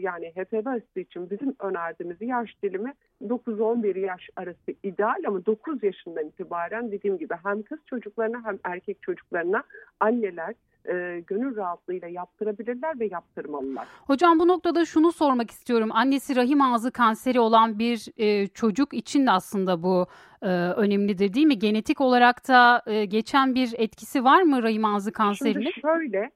yani 0.00 0.32
HPV 0.36 0.66
aşısı 0.66 1.00
için 1.00 1.30
bizim 1.30 1.54
önerdiğimiz 1.60 2.16
yaş 2.20 2.62
dilimi 2.62 2.92
9-11 3.22 3.98
yaş 3.98 4.28
arası 4.36 4.72
ideal 4.82 5.22
ama 5.26 5.46
9 5.46 5.82
yaşından 5.82 6.26
itibaren 6.26 6.92
dediğim 6.92 7.18
gibi 7.18 7.34
hem 7.42 7.62
kız 7.62 7.78
çocuklarına 7.86 8.44
hem 8.44 8.58
erkek 8.64 9.02
çocuklarına 9.02 9.62
anneler 10.00 10.54
e, 10.88 11.22
gönül 11.26 11.56
rahatlığıyla 11.56 12.08
yaptırabilirler 12.08 13.00
ve 13.00 13.06
yaptırmalılar. 13.06 13.86
Hocam 14.06 14.38
bu 14.38 14.48
noktada 14.48 14.84
şunu 14.84 15.12
sormak 15.12 15.50
istiyorum. 15.50 15.88
Annesi 15.92 16.36
rahim 16.36 16.62
ağzı 16.62 16.92
kanseri 16.92 17.40
olan 17.40 17.78
bir 17.78 18.08
e, 18.16 18.46
çocuk 18.46 18.94
için 18.94 19.26
de 19.26 19.30
aslında 19.30 19.82
bu 19.82 20.06
e, 20.42 20.48
önemlidir 20.76 21.34
değil 21.34 21.46
mi? 21.46 21.58
Genetik 21.58 22.00
olarak 22.00 22.48
da 22.48 22.82
e, 22.86 23.04
geçen 23.04 23.54
bir 23.54 23.74
etkisi 23.78 24.24
var 24.24 24.42
mı 24.42 24.62
rahim 24.62 24.84
ağzı 24.84 25.12
kanserinin? 25.12 25.70
Şimdi 25.70 25.80
şöyle 25.80 26.30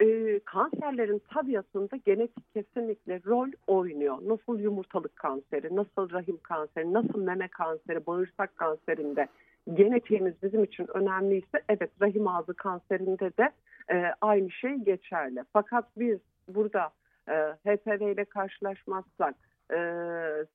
e, 0.00 0.40
kanserlerin 0.44 1.22
tabiatında 1.34 1.96
genetik 1.96 2.54
kesinlikle 2.54 3.20
rol 3.26 3.48
oynuyor. 3.66 4.18
Nasıl 4.22 4.60
yumurtalık 4.60 5.16
kanseri, 5.16 5.76
nasıl 5.76 6.10
rahim 6.10 6.38
kanseri, 6.42 6.92
nasıl 6.92 7.22
meme 7.22 7.48
kanseri, 7.48 8.06
bağırsak 8.06 8.56
kanserinde 8.56 9.28
genetiğimiz 9.74 10.34
bizim 10.42 10.64
için 10.64 10.86
önemliyse 10.94 11.62
evet 11.68 11.90
rahim 12.02 12.28
ağzı 12.28 12.54
kanserinde 12.54 13.30
de 13.38 13.50
e, 13.90 14.12
aynı 14.20 14.50
şey 14.50 14.74
geçerli. 14.74 15.44
Fakat 15.52 15.84
biz 15.96 16.18
burada 16.48 16.90
e, 17.28 17.32
HPV 17.64 18.12
ile 18.12 18.24
karşılaşmazsak, 18.24 19.34
e, 19.72 19.78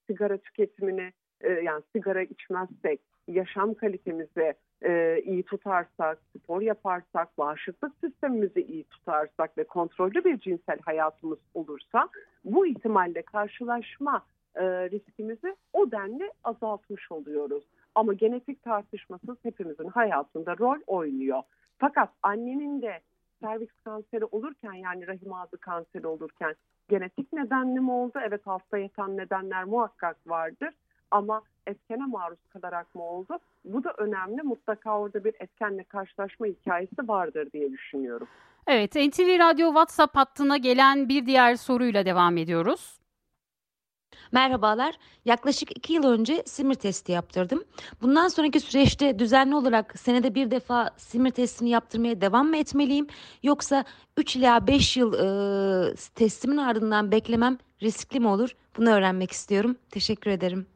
sigara 0.07 0.37
tüketimini 0.37 1.11
e, 1.43 1.51
yani 1.51 1.83
sigara 1.93 2.21
içmezsek, 2.21 2.99
yaşam 3.27 3.73
kalitemizi 3.73 4.53
e, 4.81 5.21
iyi 5.25 5.43
tutarsak, 5.43 6.19
spor 6.37 6.61
yaparsak, 6.61 7.37
bağışıklık 7.37 7.93
sistemimizi 8.03 8.61
iyi 8.61 8.83
tutarsak 8.83 9.57
ve 9.57 9.63
kontrollü 9.63 10.23
bir 10.23 10.39
cinsel 10.39 10.79
hayatımız 10.79 11.39
olursa 11.53 12.09
bu 12.45 12.67
ihtimalle 12.67 13.21
karşılaşma 13.21 14.25
e, 14.55 14.63
riskimizi 14.65 15.55
o 15.73 15.91
denli 15.91 16.31
azaltmış 16.43 17.11
oluyoruz. 17.11 17.63
Ama 17.95 18.13
genetik 18.13 18.63
tartışmasız 18.63 19.37
hepimizin 19.43 19.87
hayatında 19.87 20.57
rol 20.57 20.79
oynuyor. 20.87 21.41
Fakat 21.77 22.09
annenin 22.23 22.81
de 22.81 22.99
serviks 23.41 23.75
kanseri 23.83 24.25
olurken 24.25 24.73
yani 24.73 25.07
rahim 25.07 25.33
ağzı 25.33 25.57
kanseri 25.57 26.07
olurken 26.07 26.55
genetik 26.89 27.33
nedenli 27.33 27.79
mi 27.79 27.91
oldu? 27.91 28.19
Evet 28.27 28.41
hasta 28.47 28.77
yatan 28.77 29.17
nedenler 29.17 29.63
muhakkak 29.63 30.17
vardır 30.27 30.69
ama 31.13 31.41
etkene 31.67 32.05
maruz 32.05 32.39
kalarak 32.49 32.95
mı 32.95 33.03
oldu? 33.03 33.39
Bu 33.65 33.83
da 33.83 33.93
önemli. 33.97 34.41
Mutlaka 34.41 34.99
orada 34.99 35.23
bir 35.23 35.33
etkenle 35.39 35.83
karşılaşma 35.83 36.45
hikayesi 36.45 37.07
vardır 37.07 37.51
diye 37.53 37.71
düşünüyorum. 37.71 38.27
Evet, 38.67 38.95
NTV 38.95 39.39
Radyo 39.39 39.67
WhatsApp 39.67 40.15
hattına 40.15 40.57
gelen 40.57 41.09
bir 41.09 41.25
diğer 41.25 41.55
soruyla 41.55 42.05
devam 42.05 42.37
ediyoruz. 42.37 42.99
Merhabalar. 44.31 44.95
Yaklaşık 45.25 45.77
iki 45.77 45.93
yıl 45.93 46.03
önce 46.03 46.43
simir 46.45 46.75
testi 46.75 47.11
yaptırdım. 47.11 47.63
Bundan 48.01 48.27
sonraki 48.27 48.59
süreçte 48.59 49.19
düzenli 49.19 49.55
olarak 49.55 49.99
senede 49.99 50.35
bir 50.35 50.51
defa 50.51 50.89
simir 50.97 51.31
testini 51.31 51.69
yaptırmaya 51.69 52.21
devam 52.21 52.47
mı 52.47 52.57
etmeliyim? 52.57 53.07
Yoksa 53.43 53.85
3 54.17 54.35
ila 54.35 54.67
5 54.67 54.97
yıl 54.97 55.13
e, 55.13 55.95
testimin 56.15 56.57
ardından 56.57 57.11
beklemem 57.11 57.57
riskli 57.81 58.19
mi 58.19 58.27
olur? 58.27 58.55
Bunu 58.77 58.89
öğrenmek 58.89 59.31
istiyorum. 59.31 59.75
Teşekkür 59.89 60.31
ederim. 60.31 60.72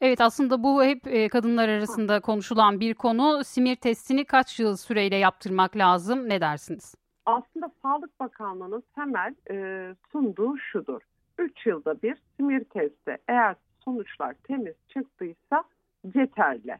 Evet 0.00 0.20
aslında 0.20 0.62
bu 0.62 0.84
hep 0.84 1.06
e, 1.06 1.28
kadınlar 1.28 1.68
arasında 1.68 2.20
konuşulan 2.20 2.80
bir 2.80 2.94
konu. 2.94 3.44
Simir 3.44 3.76
testini 3.76 4.24
kaç 4.24 4.60
yıl 4.60 4.76
süreyle 4.76 5.16
yaptırmak 5.16 5.76
lazım? 5.76 6.28
Ne 6.28 6.40
dersiniz? 6.40 6.94
Aslında 7.26 7.70
Sağlık 7.82 8.20
Bakanlığı'nın 8.20 8.82
temel 8.94 9.34
e, 9.50 9.94
sunduğu 10.12 10.58
şudur. 10.58 11.00
3 11.38 11.66
yılda 11.66 12.02
bir 12.02 12.16
simir 12.36 12.64
testi 12.64 13.18
eğer 13.28 13.56
sonuçlar 13.84 14.34
temiz 14.34 14.74
çıktıysa 14.88 15.64
yeterli. 16.14 16.76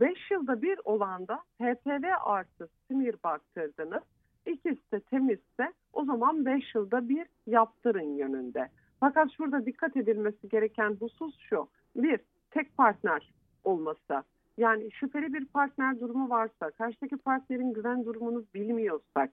5 0.00 0.30
yılda 0.30 0.62
bir 0.62 0.78
olanda 0.84 1.40
HPV 1.60 2.04
artı 2.24 2.68
simir 2.88 3.16
baktırdınız. 3.24 4.02
İkisi 4.46 4.92
de 4.92 5.00
temizse 5.00 5.72
o 5.92 6.04
zaman 6.04 6.46
5 6.46 6.74
yılda 6.74 7.08
bir 7.08 7.26
yaptırın 7.46 8.16
yönünde. 8.16 8.68
Fakat 9.00 9.32
şurada 9.36 9.66
dikkat 9.66 9.96
edilmesi 9.96 10.48
gereken 10.48 10.96
husus 11.00 11.38
şu. 11.38 11.68
Bir, 11.96 12.20
tek 12.50 12.76
partner 12.76 13.32
olması. 13.64 14.22
Yani 14.58 14.92
şüpheli 14.92 15.34
bir 15.34 15.44
partner 15.44 16.00
durumu 16.00 16.30
varsa, 16.30 16.70
karşıdaki 16.70 17.16
partnerin 17.16 17.72
güven 17.72 18.04
durumunu 18.04 18.44
bilmiyorsak, 18.54 19.30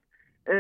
e, 0.50 0.54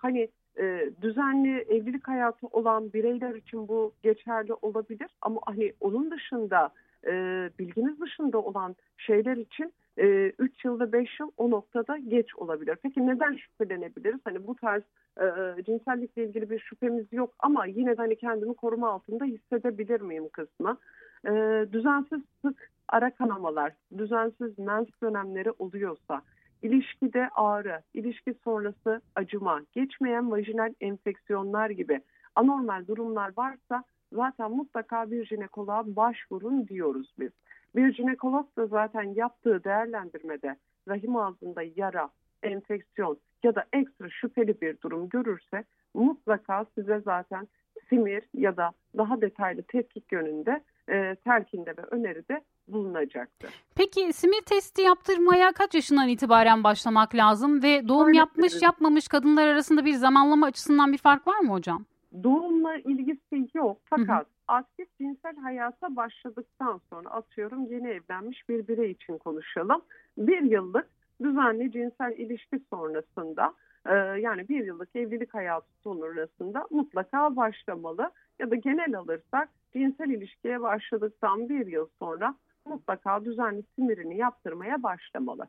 hani 0.00 0.28
e, 0.58 0.90
düzenli 1.02 1.58
evlilik 1.58 2.08
hayatı 2.08 2.46
olan 2.46 2.92
bireyler 2.92 3.34
için 3.34 3.68
bu 3.68 3.92
geçerli 4.02 4.54
olabilir. 4.54 5.08
Ama 5.22 5.40
hani 5.44 5.72
onun 5.80 6.10
dışında 6.10 6.70
e, 7.06 7.12
bilginiz 7.58 8.00
dışında 8.00 8.38
olan 8.38 8.76
şeyler 8.96 9.36
için 9.36 9.72
3 9.96 10.64
e, 10.64 10.68
yıl 10.68 10.80
ve 10.80 10.92
5 10.92 11.20
yıl 11.20 11.30
o 11.36 11.50
noktada 11.50 11.98
geç 11.98 12.36
olabilir. 12.36 12.76
Peki 12.82 13.06
neden 13.06 13.36
şüphelenebiliriz? 13.36 14.20
Hani 14.24 14.46
bu 14.46 14.56
tarz 14.56 14.82
e, 15.20 15.62
cinsellikle 15.62 16.24
ilgili 16.24 16.50
bir 16.50 16.58
şüphemiz 16.58 17.12
yok 17.12 17.34
ama 17.38 17.66
yine 17.66 17.90
de 17.90 17.96
hani 17.96 18.16
kendimi 18.16 18.54
koruma 18.54 18.90
altında 18.90 19.24
hissedebilir 19.24 20.00
miyim 20.00 20.28
kısmı. 20.28 20.78
E, 21.26 21.30
düzensiz 21.72 22.20
sık 22.42 22.70
ara 22.88 23.14
kanamalar, 23.14 23.72
düzensiz 23.98 24.58
mens 24.58 24.86
dönemleri 25.02 25.50
oluyorsa, 25.50 26.22
ilişkide 26.62 27.28
ağrı, 27.34 27.82
ilişki 27.94 28.34
sonrası 28.44 29.00
acıma, 29.14 29.60
geçmeyen 29.72 30.30
vajinal 30.30 30.74
enfeksiyonlar 30.80 31.70
gibi 31.70 32.00
anormal 32.34 32.86
durumlar 32.86 33.32
varsa 33.36 33.84
zaten 34.12 34.50
mutlaka 34.50 35.10
bir 35.10 35.26
jinekoloğa 35.26 35.96
başvurun 35.96 36.68
diyoruz 36.68 37.14
biz. 37.18 37.30
Bir 37.76 37.94
jinekolog 37.94 38.56
da 38.56 38.66
zaten 38.66 39.02
yaptığı 39.02 39.64
değerlendirmede 39.64 40.56
rahim 40.88 41.16
ağzında 41.16 41.62
yara, 41.76 42.10
enfeksiyon 42.42 43.18
ya 43.42 43.54
da 43.54 43.64
ekstra 43.72 44.10
şüpheli 44.10 44.60
bir 44.60 44.80
durum 44.80 45.08
görürse 45.08 45.64
mutlaka 45.94 46.64
size 46.74 47.00
zaten 47.00 47.48
simir 47.88 48.22
ya 48.34 48.56
da 48.56 48.70
daha 48.98 49.20
detaylı 49.20 49.62
tetkik 49.62 50.12
yönünde 50.12 50.60
e, 50.90 51.16
telkinde 51.24 51.70
ve 51.70 51.82
öneride 51.90 52.40
bulunacaktır. 52.68 53.50
Peki 53.76 54.12
simir 54.12 54.42
testi 54.42 54.82
yaptırmaya 54.82 55.52
kaç 55.52 55.74
yaşından 55.74 56.08
itibaren 56.08 56.64
başlamak 56.64 57.14
lazım 57.14 57.62
ve 57.62 57.88
doğum 57.88 58.06
Öyle 58.06 58.18
yapmış 58.18 58.62
yapmamış 58.62 59.08
kadınlar 59.08 59.46
arasında 59.46 59.84
bir 59.84 59.92
zamanlama 59.92 60.46
açısından 60.46 60.92
bir 60.92 60.98
fark 60.98 61.26
var 61.26 61.38
mı 61.38 61.52
hocam? 61.52 61.84
Doğumla 62.22 62.76
ilgisi 62.76 63.48
yok 63.54 63.80
fakat 63.84 64.08
hı 64.08 64.20
hı. 64.20 64.24
aktif 64.48 64.98
cinsel 64.98 65.36
hayata 65.36 65.96
başladıktan 65.96 66.80
sonra 66.90 67.10
atıyorum 67.10 67.66
yeni 67.66 67.88
evlenmiş 67.88 68.48
bir 68.48 68.68
birey 68.68 68.90
için 68.90 69.18
konuşalım. 69.18 69.82
Bir 70.18 70.42
yıllık 70.42 70.86
düzenli 71.22 71.72
cinsel 71.72 72.12
ilişki 72.18 72.60
sonrasında 72.70 73.54
e, 73.86 73.94
yani 74.20 74.48
bir 74.48 74.64
yıllık 74.64 74.96
evlilik 74.96 75.34
hayatı 75.34 75.68
sonrasında 75.82 76.66
mutlaka 76.70 77.36
başlamalı 77.36 78.10
ya 78.38 78.50
da 78.50 78.54
genel 78.54 78.98
alırsak 78.98 79.48
cinsel 79.72 80.10
ilişkiye 80.10 80.60
başladıktan 80.60 81.48
bir 81.48 81.66
yıl 81.66 81.88
sonra 81.98 82.34
mutlaka 82.66 83.24
düzenli 83.24 83.62
simirini 83.74 84.16
yaptırmaya 84.16 84.82
başlamalı. 84.82 85.48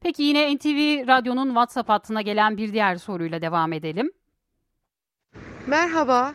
Peki 0.00 0.22
yine 0.22 0.54
NTV 0.56 1.06
Radyo'nun 1.08 1.48
WhatsApp 1.48 1.88
hattına 1.88 2.22
gelen 2.22 2.56
bir 2.56 2.72
diğer 2.72 2.96
soruyla 2.96 3.42
devam 3.42 3.72
edelim. 3.72 4.12
Merhaba. 5.66 6.34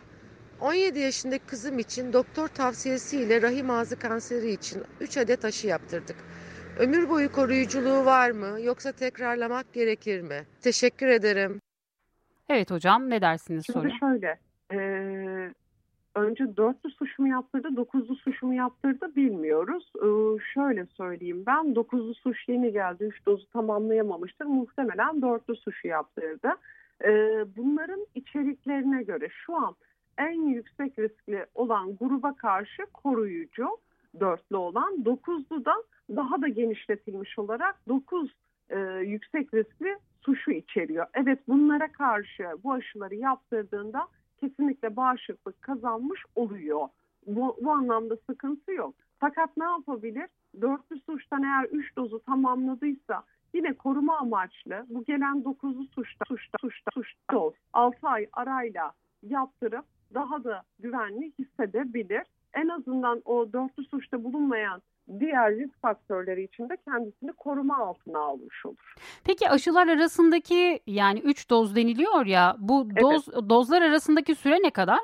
17 0.60 0.98
yaşındaki 0.98 1.46
kızım 1.46 1.78
için 1.78 2.12
doktor 2.12 2.48
tavsiyesiyle 2.48 3.42
rahim 3.42 3.70
ağzı 3.70 3.98
kanseri 3.98 4.50
için 4.50 4.82
3 5.00 5.16
adet 5.16 5.44
aşı 5.44 5.66
yaptırdık. 5.66 6.16
Ömür 6.78 7.08
boyu 7.08 7.32
koruyuculuğu 7.32 8.04
var 8.04 8.30
mı 8.30 8.60
yoksa 8.60 8.92
tekrarlamak 8.92 9.72
gerekir 9.72 10.20
mi? 10.20 10.46
Teşekkür 10.60 11.06
ederim. 11.06 11.60
Evet 12.48 12.70
hocam 12.70 13.10
ne 13.10 13.20
dersiniz 13.20 13.66
Şimdi 13.66 13.78
soru? 13.78 13.90
şöyle 14.00 14.38
e, 14.72 14.78
önce 16.16 16.56
dörtlü 16.56 16.90
suç 16.90 17.18
mu 17.18 17.28
yaptırdı, 17.28 17.76
dokuzlu 17.76 18.16
suç 18.16 18.42
mu 18.42 18.54
yaptırdı 18.54 19.16
bilmiyoruz. 19.16 19.92
Ee, 19.96 20.38
şöyle 20.54 20.86
söyleyeyim 20.86 21.42
ben, 21.46 21.74
dokuzlu 21.74 22.14
suç 22.14 22.48
yeni 22.48 22.72
geldi, 22.72 23.04
üç 23.04 23.26
dozu 23.26 23.46
tamamlayamamıştır. 23.46 24.44
Muhtemelen 24.44 25.22
dörtlü 25.22 25.56
suçu 25.56 25.88
yaptırdı. 25.88 26.48
Ee, 27.04 27.44
bunların 27.56 28.06
içeriklerine 28.14 29.02
göre 29.02 29.28
şu 29.28 29.56
an 29.56 29.74
en 30.18 30.48
yüksek 30.48 30.98
riskli 30.98 31.46
olan 31.54 31.96
gruba 31.96 32.36
karşı 32.36 32.82
koruyucu 32.92 33.68
dörtlü 34.20 34.56
olan, 34.56 35.04
dokuzlu 35.04 35.64
da 35.64 35.74
daha 36.10 36.42
da 36.42 36.48
genişletilmiş 36.48 37.38
olarak 37.38 37.76
dokuz 37.88 38.34
e, 38.70 38.78
yüksek 39.04 39.54
riskli 39.54 39.96
suçu 40.20 40.50
içeriyor. 40.50 41.06
Evet 41.14 41.38
bunlara 41.48 41.92
karşı 41.92 42.44
bu 42.64 42.72
aşıları 42.72 43.14
yaptırdığında 43.14 44.08
kesinlikle 44.40 44.96
bağışıklık 44.96 45.62
kazanmış 45.62 46.24
oluyor. 46.34 46.88
Bu, 47.26 47.56
bu 47.62 47.72
anlamda 47.72 48.16
sıkıntı 48.16 48.72
yok. 48.72 48.94
Fakat 49.18 49.56
ne 49.56 49.64
yapabilir? 49.64 50.26
Dörtlü 50.60 51.00
suçtan 51.00 51.42
eğer 51.42 51.64
üç 51.64 51.96
dozu 51.96 52.22
tamamladıysa 52.22 53.22
yine 53.54 53.72
koruma 53.72 54.18
amaçlı 54.18 54.86
bu 54.88 55.04
gelen 55.04 55.44
dokuzlu 55.44 55.84
suçta 55.84 56.24
suçta 56.28 56.58
suçta 56.60 56.90
suçta 56.94 57.32
doz 57.32 57.54
6 57.72 58.08
ay 58.08 58.26
arayla 58.32 58.92
yaptırıp 59.22 59.84
daha 60.14 60.44
da 60.44 60.62
güvenli 60.78 61.32
hissedebilir. 61.38 62.22
En 62.54 62.68
azından 62.68 63.22
o 63.24 63.52
dörtlü 63.52 63.84
suçta 63.84 64.24
bulunmayan 64.24 64.82
diğer 65.20 65.56
risk 65.56 65.80
faktörleri 65.80 66.42
için 66.42 66.68
de 66.68 66.76
kendisini 66.76 67.32
koruma 67.32 67.76
altına 67.76 68.18
almış 68.18 68.66
olur. 68.66 68.94
Peki 69.24 69.50
aşılar 69.50 69.88
arasındaki 69.88 70.80
yani 70.86 71.20
3 71.20 71.50
doz 71.50 71.76
deniliyor 71.76 72.26
ya 72.26 72.56
bu 72.58 72.88
doz 73.00 73.28
evet. 73.32 73.48
dozlar 73.48 73.82
arasındaki 73.82 74.34
süre 74.34 74.62
ne 74.62 74.70
kadar? 74.70 75.00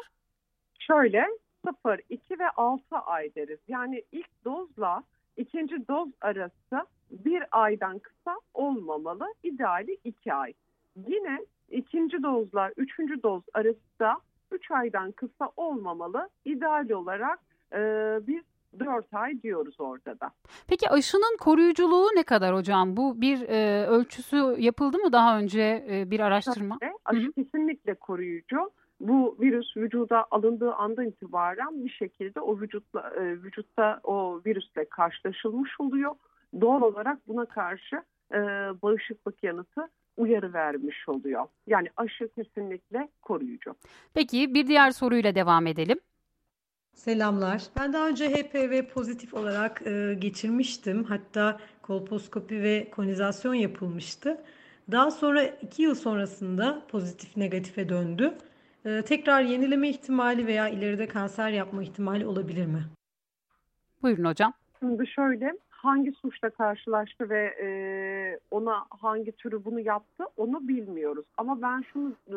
Şöyle 0.78 1.26
0, 1.64 2.00
2 2.08 2.38
ve 2.38 2.50
6 2.50 2.96
ay 2.96 3.34
deriz. 3.34 3.58
Yani 3.68 4.04
ilk 4.12 4.44
dozla 4.44 5.02
ikinci 5.36 5.88
doz 5.88 6.08
arası 6.20 6.86
bir 7.10 7.42
aydan 7.50 7.98
kısa 7.98 8.36
olmamalı. 8.54 9.34
İdeali 9.42 9.98
2 10.04 10.34
ay. 10.34 10.52
Yine 10.96 11.38
ikinci 11.70 12.22
dozla 12.22 12.70
üçüncü 12.76 13.22
doz 13.22 13.42
arasında 13.54 14.16
3 14.50 14.70
aydan 14.70 15.12
kısa 15.12 15.50
olmamalı. 15.56 16.28
İdeal 16.44 16.90
olarak 16.90 17.38
e, 17.72 17.78
biz 18.26 18.42
4 18.78 19.14
ay 19.14 19.42
diyoruz 19.42 19.76
orada 19.78 20.20
da. 20.20 20.30
Peki 20.68 20.90
aşının 20.90 21.36
koruyuculuğu 21.40 22.08
ne 22.16 22.22
kadar 22.22 22.54
hocam? 22.54 22.96
Bu 22.96 23.20
bir 23.20 23.48
e, 23.48 23.86
ölçüsü 23.86 24.36
yapıldı 24.58 24.98
mı 24.98 25.12
daha 25.12 25.38
önce 25.38 25.86
e, 25.90 26.10
bir 26.10 26.20
araştırma? 26.20 26.78
Tabii, 26.80 26.92
aşı 27.04 27.20
Hı-hı. 27.20 27.32
kesinlikle 27.32 27.94
koruyucu. 27.94 28.70
Bu 29.00 29.36
virüs 29.40 29.76
vücuda 29.76 30.26
alındığı 30.30 30.74
andan 30.74 31.06
itibaren 31.06 31.84
bir 31.84 31.90
şekilde 31.90 32.40
o 32.40 32.60
vücutla 32.60 33.12
e, 33.16 33.42
vücutta 33.42 34.00
o 34.04 34.40
virüsle 34.46 34.84
karşılaşılmış 34.84 35.80
oluyor. 35.80 36.14
Doğal 36.60 36.82
olarak 36.82 37.28
buna 37.28 37.44
karşı 37.44 37.96
e, 38.32 38.38
bağışıklık 38.82 39.42
yanıtı 39.42 39.88
uyarı 40.16 40.52
vermiş 40.52 41.08
oluyor. 41.08 41.46
Yani 41.66 41.88
aşı 41.96 42.28
kesinlikle 42.28 43.08
koruyucu. 43.22 43.74
Peki 44.14 44.54
bir 44.54 44.66
diğer 44.66 44.90
soruyla 44.90 45.34
devam 45.34 45.66
edelim. 45.66 45.98
Selamlar. 46.94 47.62
Ben 47.80 47.92
daha 47.92 48.08
önce 48.08 48.30
HPV 48.30 48.88
pozitif 48.88 49.34
olarak 49.34 49.82
e, 49.86 50.14
geçirmiştim. 50.18 51.04
Hatta 51.04 51.60
kolposkopi 51.82 52.62
ve 52.62 52.90
konizasyon 52.90 53.54
yapılmıştı. 53.54 54.40
Daha 54.90 55.10
sonra 55.10 55.42
iki 55.42 55.82
yıl 55.82 55.94
sonrasında 55.94 56.82
pozitif 56.88 57.36
negatife 57.36 57.88
döndü. 57.88 58.34
E, 58.84 59.02
tekrar 59.02 59.42
yenileme 59.42 59.88
ihtimali 59.88 60.46
veya 60.46 60.68
ileride 60.68 61.08
kanser 61.08 61.48
yapma 61.48 61.82
ihtimali 61.82 62.26
olabilir 62.26 62.66
mi? 62.66 62.84
Buyurun 64.02 64.24
hocam. 64.24 64.52
Şimdi 64.78 65.06
şöyle 65.06 65.52
hangi 65.82 66.12
suçla 66.12 66.50
karşılaştı 66.50 67.30
ve 67.30 67.54
e, 67.62 67.68
ona 68.50 68.86
hangi 68.90 69.32
türü 69.32 69.64
bunu 69.64 69.80
yaptı 69.80 70.24
onu 70.36 70.68
bilmiyoruz. 70.68 71.26
Ama 71.36 71.62
ben 71.62 71.84
şunu 71.92 72.16
e, 72.28 72.36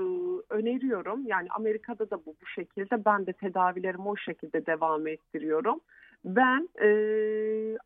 öneriyorum 0.53 1.27
yani 1.27 1.47
Amerika'da 1.49 2.09
da 2.09 2.17
bu 2.25 2.35
bu 2.41 2.45
şekilde 2.45 3.05
ben 3.05 3.25
de 3.25 3.33
tedavilerimi 3.33 4.07
o 4.07 4.17
şekilde 4.17 4.65
devam 4.65 5.07
ettiriyorum. 5.07 5.79
Ben 6.25 6.69
e, 6.81 6.89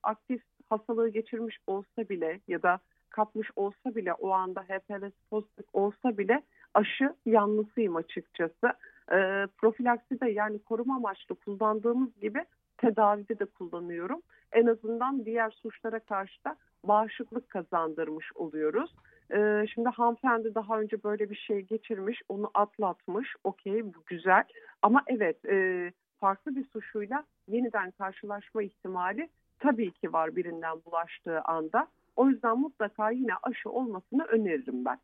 aktif 0.03 0.41
hastalığı 0.69 1.09
geçirmiş 1.09 1.57
olsa 1.67 2.09
bile 2.09 2.39
ya 2.47 2.63
da 2.63 2.79
kapmış 3.09 3.51
olsa 3.55 3.95
bile 3.95 4.13
o 4.13 4.31
anda 4.31 4.61
HPV 4.61 5.09
pozitif 5.29 5.65
olsa 5.73 6.17
bile 6.17 6.41
aşı 6.73 7.13
yanlısıyım 7.25 7.95
açıkçası. 7.95 8.67
E, 9.11 9.47
profilaksi 9.57 10.21
de 10.21 10.29
yani 10.29 10.59
koruma 10.59 10.95
amaçlı 10.95 11.35
kullandığımız 11.35 12.19
gibi 12.19 12.45
tedavide 12.77 13.39
de 13.39 13.45
kullanıyorum. 13.45 14.21
En 14.51 14.65
azından 14.65 15.25
diğer 15.25 15.49
suçlara 15.49 15.99
karşı 15.99 16.43
da 16.43 16.55
bağışıklık 16.83 17.49
kazandırmış 17.49 18.31
oluyoruz. 18.35 18.95
Ee, 19.33 19.65
şimdi 19.73 19.89
hanımefendi 19.89 20.55
daha 20.55 20.79
önce 20.79 21.03
böyle 21.03 21.29
bir 21.29 21.35
şey 21.35 21.61
geçirmiş, 21.61 22.21
onu 22.29 22.51
atlatmış. 22.53 23.35
Okey 23.43 23.85
bu 23.85 24.03
güzel. 24.05 24.43
Ama 24.81 25.03
evet 25.07 25.45
e, 25.45 25.91
farklı 26.19 26.55
bir 26.55 26.65
suçuyla 26.65 27.23
yeniden 27.47 27.91
karşılaşma 27.91 28.63
ihtimali 28.63 29.29
tabii 29.59 29.91
ki 29.91 30.13
var 30.13 30.35
birinden 30.35 30.81
bulaştığı 30.85 31.41
anda. 31.41 31.87
O 32.15 32.29
yüzden 32.29 32.59
mutlaka 32.59 33.11
yine 33.11 33.33
aşı 33.43 33.69
olmasını 33.69 34.23
öneririm 34.23 34.85
ben. 34.85 34.99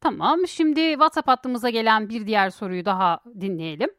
Tamam. 0.00 0.38
Şimdi 0.46 0.80
WhatsApp 0.80 1.28
hattımıza 1.28 1.70
gelen 1.70 2.08
bir 2.08 2.26
diğer 2.26 2.50
soruyu 2.50 2.84
daha 2.84 3.20
dinleyelim. 3.40 3.90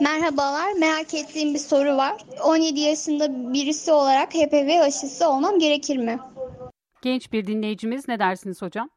Merhabalar, 0.00 0.72
merak 0.80 1.14
ettiğim 1.14 1.54
bir 1.54 1.58
soru 1.58 1.96
var. 1.96 2.24
17 2.44 2.80
yaşında 2.80 3.52
birisi 3.52 3.92
olarak 3.92 4.34
HPV 4.34 4.80
aşısı 4.82 5.28
olmam 5.28 5.58
gerekir 5.58 5.96
mi? 5.96 6.18
Genç 7.02 7.32
bir 7.32 7.46
dinleyicimiz 7.46 8.08
ne 8.08 8.18
dersiniz 8.18 8.62
hocam? 8.62 8.90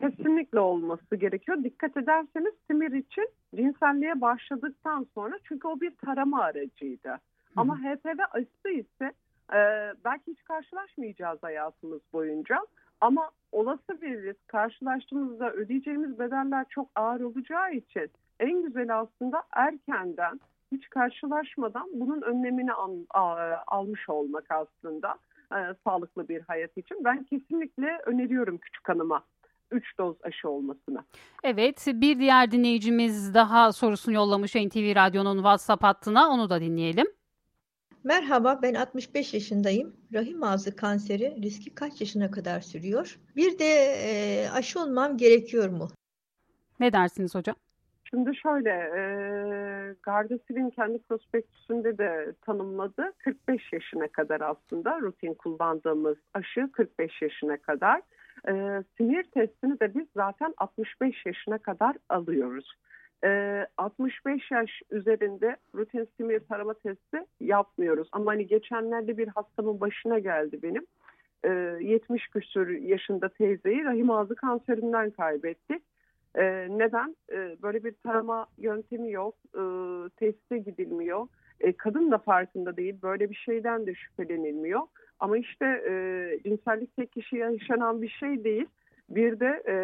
Kesinlikle 0.00 0.60
olması 0.60 1.16
gerekiyor. 1.16 1.64
Dikkat 1.64 1.96
ederseniz 1.96 2.54
simir 2.66 2.92
için 2.92 3.28
cinselliğe 3.56 4.20
başladıktan 4.20 5.06
sonra 5.14 5.38
çünkü 5.44 5.68
o 5.68 5.80
bir 5.80 5.96
tarama 5.96 6.40
aracıydı. 6.42 7.08
Hı. 7.08 7.20
Ama 7.56 7.78
HPV 7.78 8.18
aşısı 8.30 8.70
ise 8.70 9.12
e, 9.52 9.60
belki 10.04 10.30
hiç 10.30 10.44
karşılaşmayacağız 10.44 11.38
hayatımız 11.42 12.00
boyunca. 12.12 12.58
Ama 13.00 13.30
olası 13.52 14.02
bir 14.02 14.22
risk 14.22 14.48
karşılaştığımızda 14.48 15.52
ödeyeceğimiz 15.52 16.18
bedeller 16.18 16.66
çok 16.68 16.88
ağır 16.94 17.20
olacağı 17.20 17.72
için 17.72 18.10
en 18.40 18.62
güzel 18.62 19.00
aslında 19.00 19.42
erkenden 19.52 20.40
hiç 20.72 20.88
karşılaşmadan 20.88 21.90
bunun 21.94 22.22
önlemini 22.22 22.72
al, 22.72 22.96
almış 23.66 24.08
olmak 24.08 24.44
aslında 24.50 25.18
e, 25.52 25.58
sağlıklı 25.84 26.28
bir 26.28 26.40
hayat 26.40 26.78
için. 26.78 27.04
Ben 27.04 27.24
kesinlikle 27.24 27.98
öneriyorum 28.06 28.58
küçük 28.58 28.88
hanıma 28.88 29.24
3 29.70 29.98
doz 29.98 30.16
aşı 30.22 30.48
olmasını. 30.48 31.04
Evet 31.42 31.84
bir 31.86 32.18
diğer 32.18 32.50
dinleyicimiz 32.50 33.34
daha 33.34 33.72
sorusunu 33.72 34.14
yollamış 34.14 34.54
NTV 34.54 34.94
Radyo'nun 34.94 35.36
WhatsApp 35.36 35.82
hattına 35.82 36.28
onu 36.28 36.50
da 36.50 36.60
dinleyelim. 36.60 37.06
Merhaba 38.04 38.60
ben 38.62 38.74
65 38.74 39.34
yaşındayım. 39.34 39.96
Rahim 40.12 40.42
ağzı 40.42 40.76
kanseri 40.76 41.42
riski 41.42 41.74
kaç 41.74 42.00
yaşına 42.00 42.30
kadar 42.30 42.60
sürüyor? 42.60 43.20
Bir 43.36 43.58
de 43.58 43.94
e, 43.98 44.48
aşı 44.52 44.80
olmam 44.80 45.16
gerekiyor 45.16 45.68
mu? 45.68 45.88
Ne 46.80 46.92
dersiniz 46.92 47.34
hocam? 47.34 47.56
Şimdi 48.14 48.36
şöyle, 48.36 48.70
e, 48.70 49.00
Gardasil'in 50.02 50.70
kendi 50.70 50.98
prospektüsünde 50.98 51.98
de 51.98 52.32
tanımladı. 52.42 53.12
45 53.18 53.72
yaşına 53.72 54.08
kadar 54.08 54.40
aslında 54.40 55.00
rutin 55.00 55.34
kullandığımız 55.34 56.16
aşı 56.34 56.72
45 56.72 57.22
yaşına 57.22 57.56
kadar. 57.56 58.00
E, 58.48 58.82
sinir 58.96 59.22
testini 59.22 59.80
de 59.80 59.94
biz 59.94 60.06
zaten 60.16 60.54
65 60.56 61.26
yaşına 61.26 61.58
kadar 61.58 61.96
alıyoruz. 62.08 62.74
E, 63.24 63.66
65 63.76 64.50
yaş 64.50 64.82
üzerinde 64.90 65.56
rutin 65.74 66.08
simir 66.16 66.40
tarama 66.40 66.74
testi 66.74 67.26
yapmıyoruz. 67.40 68.08
Ama 68.12 68.30
hani 68.30 68.46
geçenlerde 68.46 69.18
bir 69.18 69.28
hastamın 69.28 69.80
başına 69.80 70.18
geldi 70.18 70.58
benim. 70.62 70.86
E, 71.44 71.48
70 71.84 72.28
küsur 72.28 72.68
yaşında 72.68 73.28
teyzeyi 73.28 73.84
rahim 73.84 74.10
ağzı 74.10 74.34
kanserinden 74.34 75.10
kaybettik 75.10 75.82
e, 76.34 76.66
neden? 76.70 77.16
E, 77.32 77.56
böyle 77.62 77.84
bir 77.84 77.92
tarama 77.92 78.46
yöntemi 78.58 79.12
yok, 79.12 79.34
e, 79.54 79.62
teste 80.16 80.58
gidilmiyor. 80.58 81.26
E, 81.60 81.72
kadın 81.72 82.10
da 82.10 82.18
farkında 82.18 82.76
değil, 82.76 83.02
böyle 83.02 83.30
bir 83.30 83.34
şeyden 83.34 83.86
de 83.86 83.94
şüphelenilmiyor. 83.94 84.80
Ama 85.20 85.38
işte 85.38 85.66
e, 85.66 85.92
cinsellik 86.44 86.96
tek 86.96 87.12
kişiye 87.12 87.52
yaşanan 87.52 88.02
bir 88.02 88.08
şey 88.08 88.44
değil. 88.44 88.66
Bir 89.08 89.40
de 89.40 89.62
e, 89.68 89.76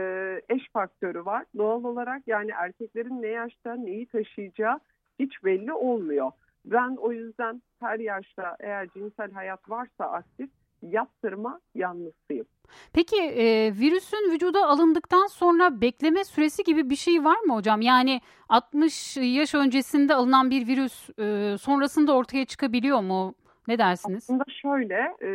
eş 0.55 0.71
faktörü 0.73 1.25
var. 1.25 1.45
Doğal 1.59 1.85
olarak 1.85 2.23
yani 2.27 2.51
erkeklerin 2.51 3.23
ne 3.23 3.29
yaşta 3.29 3.75
neyi 3.75 4.07
taşıyacağı 4.07 4.81
hiç 5.19 5.45
belli 5.45 5.73
olmuyor. 5.73 6.31
Ben 6.65 6.97
o 6.97 7.13
yüzden 7.13 7.63
her 7.81 7.99
yaşta 7.99 8.57
eğer 8.61 8.89
cinsel 8.89 9.31
hayat 9.33 9.71
varsa 9.71 10.05
aktif 10.05 10.51
yaptırma 10.83 11.61
yanlısıyım. 11.75 12.47
Peki 12.93 13.17
e, 13.23 13.73
virüsün 13.81 14.33
vücuda 14.33 14.67
alındıktan 14.67 15.27
sonra 15.27 15.81
bekleme 15.81 16.25
süresi 16.25 16.65
gibi 16.65 16.91
bir 16.91 16.97
şey 16.97 17.25
var 17.25 17.41
mı 17.41 17.55
hocam? 17.55 17.81
Yani 17.81 18.21
60 18.49 19.17
yaş 19.17 19.55
öncesinde 19.55 20.15
alınan 20.15 20.51
bir 20.51 20.67
virüs 20.67 21.11
e, 21.19 21.59
sonrasında 21.59 22.17
ortaya 22.17 22.45
çıkabiliyor 22.45 23.01
mu? 23.01 23.35
Ne 23.69 23.79
dersiniz? 23.79 24.25
Aslında 24.25 24.45
şöyle, 24.63 25.17
e, 25.23 25.31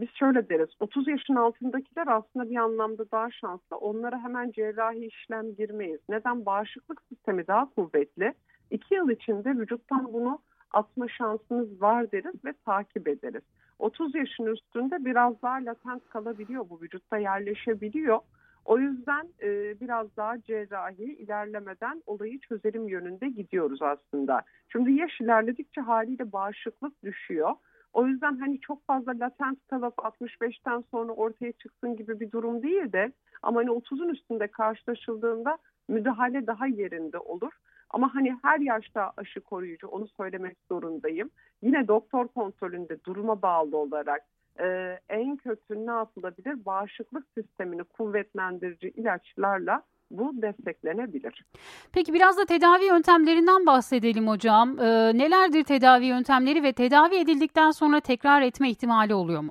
biz 0.00 0.08
şöyle 0.14 0.48
deriz. 0.48 0.68
30 0.80 1.08
yaşın 1.08 1.34
altındakiler 1.34 2.06
aslında 2.06 2.50
bir 2.50 2.56
anlamda 2.56 3.10
daha 3.10 3.30
şanslı. 3.30 3.76
Onlara 3.76 4.22
hemen 4.22 4.50
cerrahi 4.50 5.06
işlem 5.06 5.54
girmeyiz. 5.54 6.00
Neden? 6.08 6.46
Bağışıklık 6.46 7.02
sistemi 7.08 7.46
daha 7.46 7.70
kuvvetli. 7.70 8.34
2 8.70 8.94
yıl 8.94 9.10
içinde 9.10 9.50
vücuttan 9.50 10.12
bunu 10.12 10.38
atma 10.72 11.08
şansınız 11.08 11.82
var 11.82 12.12
deriz 12.12 12.44
ve 12.44 12.52
takip 12.64 13.08
ederiz. 13.08 13.42
30 13.80 14.14
yaşın 14.14 14.46
üstünde 14.46 15.04
biraz 15.04 15.42
daha 15.42 15.54
latent 15.54 16.08
kalabiliyor 16.08 16.70
bu 16.70 16.80
vücutta 16.80 17.18
yerleşebiliyor. 17.18 18.18
O 18.64 18.78
yüzden 18.78 19.28
e, 19.42 19.80
biraz 19.80 20.16
daha 20.16 20.40
cerrahi 20.42 21.04
ilerlemeden 21.04 22.02
olayı 22.06 22.40
çözelim 22.40 22.88
yönünde 22.88 23.28
gidiyoruz 23.28 23.82
aslında. 23.82 24.42
Şimdi 24.68 24.92
yaş 24.92 25.20
ilerledikçe 25.20 25.80
haliyle 25.80 26.32
bağışıklık 26.32 27.04
düşüyor. 27.04 27.50
O 27.92 28.06
yüzden 28.06 28.36
hani 28.36 28.60
çok 28.60 28.86
fazla 28.86 29.12
latent 29.20 29.58
kalıp 29.70 29.94
65'ten 29.94 30.84
sonra 30.90 31.12
ortaya 31.12 31.52
çıksın 31.52 31.96
gibi 31.96 32.20
bir 32.20 32.30
durum 32.30 32.62
değil 32.62 32.92
de 32.92 33.12
ama 33.42 33.60
hani 33.60 33.70
30'un 33.70 34.08
üstünde 34.08 34.46
karşılaşıldığında 34.46 35.58
müdahale 35.88 36.46
daha 36.46 36.66
yerinde 36.66 37.18
olur. 37.18 37.52
Ama 37.90 38.14
hani 38.14 38.36
her 38.42 38.58
yaşta 38.58 39.12
aşı 39.16 39.40
koruyucu 39.40 39.88
onu 39.88 40.08
söylemek 40.08 40.56
zorundayım. 40.68 41.30
Yine 41.62 41.88
doktor 41.88 42.28
kontrolünde 42.28 43.04
duruma 43.04 43.42
bağlı 43.42 43.76
olarak 43.76 44.22
e, 44.60 44.98
en 45.08 45.36
kötü 45.36 45.86
ne 45.86 45.90
yapılabilir? 45.90 46.64
Bağışıklık 46.64 47.26
sistemini 47.34 47.84
kuvvetlendirici 47.84 48.88
ilaçlarla 48.88 49.82
bu 50.10 50.42
desteklenebilir. 50.42 51.44
Peki 51.92 52.12
biraz 52.14 52.38
da 52.38 52.44
tedavi 52.44 52.84
yöntemlerinden 52.84 53.66
bahsedelim 53.66 54.28
hocam. 54.28 54.78
Ee, 54.78 55.18
nelerdir 55.18 55.64
tedavi 55.64 56.06
yöntemleri 56.06 56.62
ve 56.62 56.72
tedavi 56.72 57.16
edildikten 57.16 57.70
sonra 57.70 58.00
tekrar 58.00 58.42
etme 58.42 58.70
ihtimali 58.70 59.14
oluyor 59.14 59.40
mu? 59.40 59.50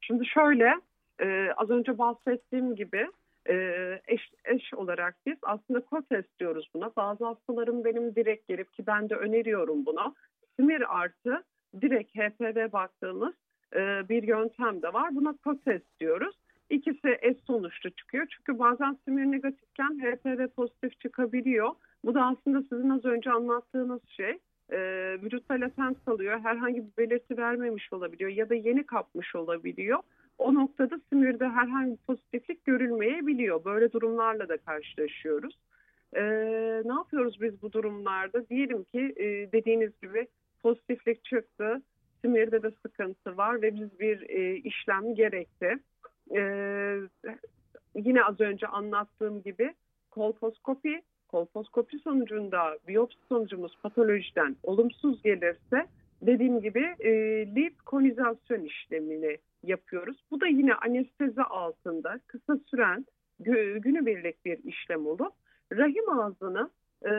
Şimdi 0.00 0.26
şöyle, 0.26 0.74
e, 1.20 1.52
az 1.56 1.70
önce 1.70 1.98
bahsettiğim 1.98 2.74
gibi 2.74 3.06
e, 3.48 3.54
eş, 4.06 4.30
eş 4.44 4.74
olarak 4.74 5.16
biz 5.26 5.36
aslında 5.42 5.80
kotest 5.80 6.38
diyoruz 6.38 6.70
buna. 6.74 6.90
Bazı 6.96 7.24
hastalarım 7.24 7.84
benim 7.84 8.14
direkt 8.14 8.48
gelip 8.48 8.72
ki 8.72 8.86
ben 8.86 9.10
de 9.10 9.14
öneriyorum 9.14 9.86
buna. 9.86 10.14
Simir 10.56 11.00
artı 11.00 11.42
direkt 11.80 12.16
HPV 12.16 12.72
baktığımız 12.72 13.34
e, 13.74 14.08
bir 14.08 14.22
yöntem 14.22 14.82
de 14.82 14.92
var. 14.92 15.14
Buna 15.14 15.34
kotest 15.44 16.00
diyoruz. 16.00 16.36
İkisi 16.70 17.18
eş 17.22 17.36
sonuçlu 17.46 17.90
çıkıyor. 17.90 18.26
Çünkü 18.36 18.58
bazen 18.58 18.98
simir 19.04 19.24
negatifken 19.24 19.98
HPV 19.98 20.48
pozitif 20.48 21.00
çıkabiliyor. 21.00 21.70
Bu 22.04 22.14
da 22.14 22.24
aslında 22.26 22.62
sizin 22.62 22.90
az 22.90 23.04
önce 23.04 23.30
anlattığınız 23.30 24.00
şey. 24.08 24.38
E, 24.70 24.78
vücutta 25.22 25.54
latent 25.54 26.04
kalıyor. 26.04 26.40
Herhangi 26.40 26.86
bir 26.86 26.96
belirti 26.98 27.36
vermemiş 27.36 27.92
olabiliyor 27.92 28.30
ya 28.30 28.48
da 28.48 28.54
yeni 28.54 28.86
kapmış 28.86 29.34
olabiliyor 29.34 29.98
o 30.42 30.54
noktada 30.54 31.00
simirde 31.08 31.48
herhangi 31.48 31.92
bir 31.92 31.96
pozitiflik 31.96 32.64
görülmeyebiliyor. 33.42 33.64
Böyle 33.64 33.92
durumlarla 33.92 34.48
da 34.48 34.56
karşılaşıyoruz. 34.56 35.58
Ee, 36.16 36.22
ne 36.84 36.92
yapıyoruz 36.92 37.40
biz 37.40 37.62
bu 37.62 37.72
durumlarda? 37.72 38.48
Diyelim 38.48 38.84
ki 38.84 39.14
e, 39.16 39.52
dediğiniz 39.52 39.92
gibi 40.02 40.26
pozitiflik 40.62 41.24
çıktı, 41.24 41.82
simirde 42.20 42.62
de 42.62 42.70
sıkıntı 42.82 43.36
var 43.36 43.62
ve 43.62 43.74
biz 43.74 44.00
bir 44.00 44.30
e, 44.30 44.56
işlem 44.56 45.14
gerekti. 45.14 45.78
Ee, 46.36 46.98
yine 47.94 48.24
az 48.24 48.40
önce 48.40 48.66
anlattığım 48.66 49.42
gibi 49.42 49.74
kolposkopi, 50.10 51.02
kolposkopi 51.28 51.98
sonucunda 51.98 52.78
biyopsi 52.88 53.18
sonucumuz 53.28 53.76
patolojiden 53.82 54.56
olumsuz 54.62 55.22
gelirse 55.22 55.86
dediğim 56.22 56.60
gibi 56.60 56.94
e, 57.00 57.10
lip 57.54 57.86
konizasyon 57.86 58.64
işlemini 58.64 59.38
yapıyoruz. 59.62 60.16
Bu 60.30 60.40
da 60.40 60.46
yine 60.46 60.74
anestezi 60.74 61.42
altında 61.42 62.20
kısa 62.26 62.56
süren 62.70 63.06
günübirlik 63.78 64.44
bir 64.44 64.58
işlem 64.64 65.06
olup 65.06 65.32
rahim 65.72 66.10
ağzını 66.10 66.70
e, 67.04 67.10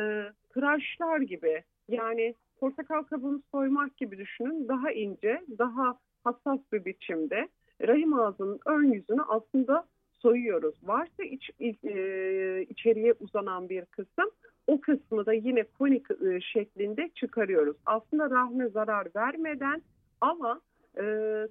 tıraşlar 0.53 1.19
gibi 1.19 1.63
yani 1.89 2.35
portakal 2.59 3.03
kabuğunu 3.03 3.41
soymak 3.51 3.97
gibi 3.97 4.17
düşünün 4.17 4.67
daha 4.67 4.91
ince, 4.91 5.41
daha 5.57 5.97
hassas 6.23 6.59
bir 6.73 6.85
biçimde 6.85 7.47
rahim 7.81 8.13
ağzının 8.13 8.59
ön 8.65 8.91
yüzünü 8.91 9.21
aslında 9.27 9.85
soyuyoruz. 10.19 10.75
Varsa 10.83 11.23
iç, 11.23 11.49
iç, 11.59 11.83
e, 11.83 12.65
içeriye 12.69 13.13
uzanan 13.19 13.69
bir 13.69 13.85
kısım 13.85 14.29
o 14.67 14.81
kısmı 14.81 15.25
da 15.25 15.33
yine 15.33 15.63
konik 15.63 16.05
e, 16.11 16.41
şeklinde 16.41 17.09
çıkarıyoruz. 17.15 17.77
Aslında 17.85 18.29
rahme 18.29 18.67
zarar 18.67 19.07
vermeden 19.15 19.81
ama 20.21 20.61
e, 20.97 21.03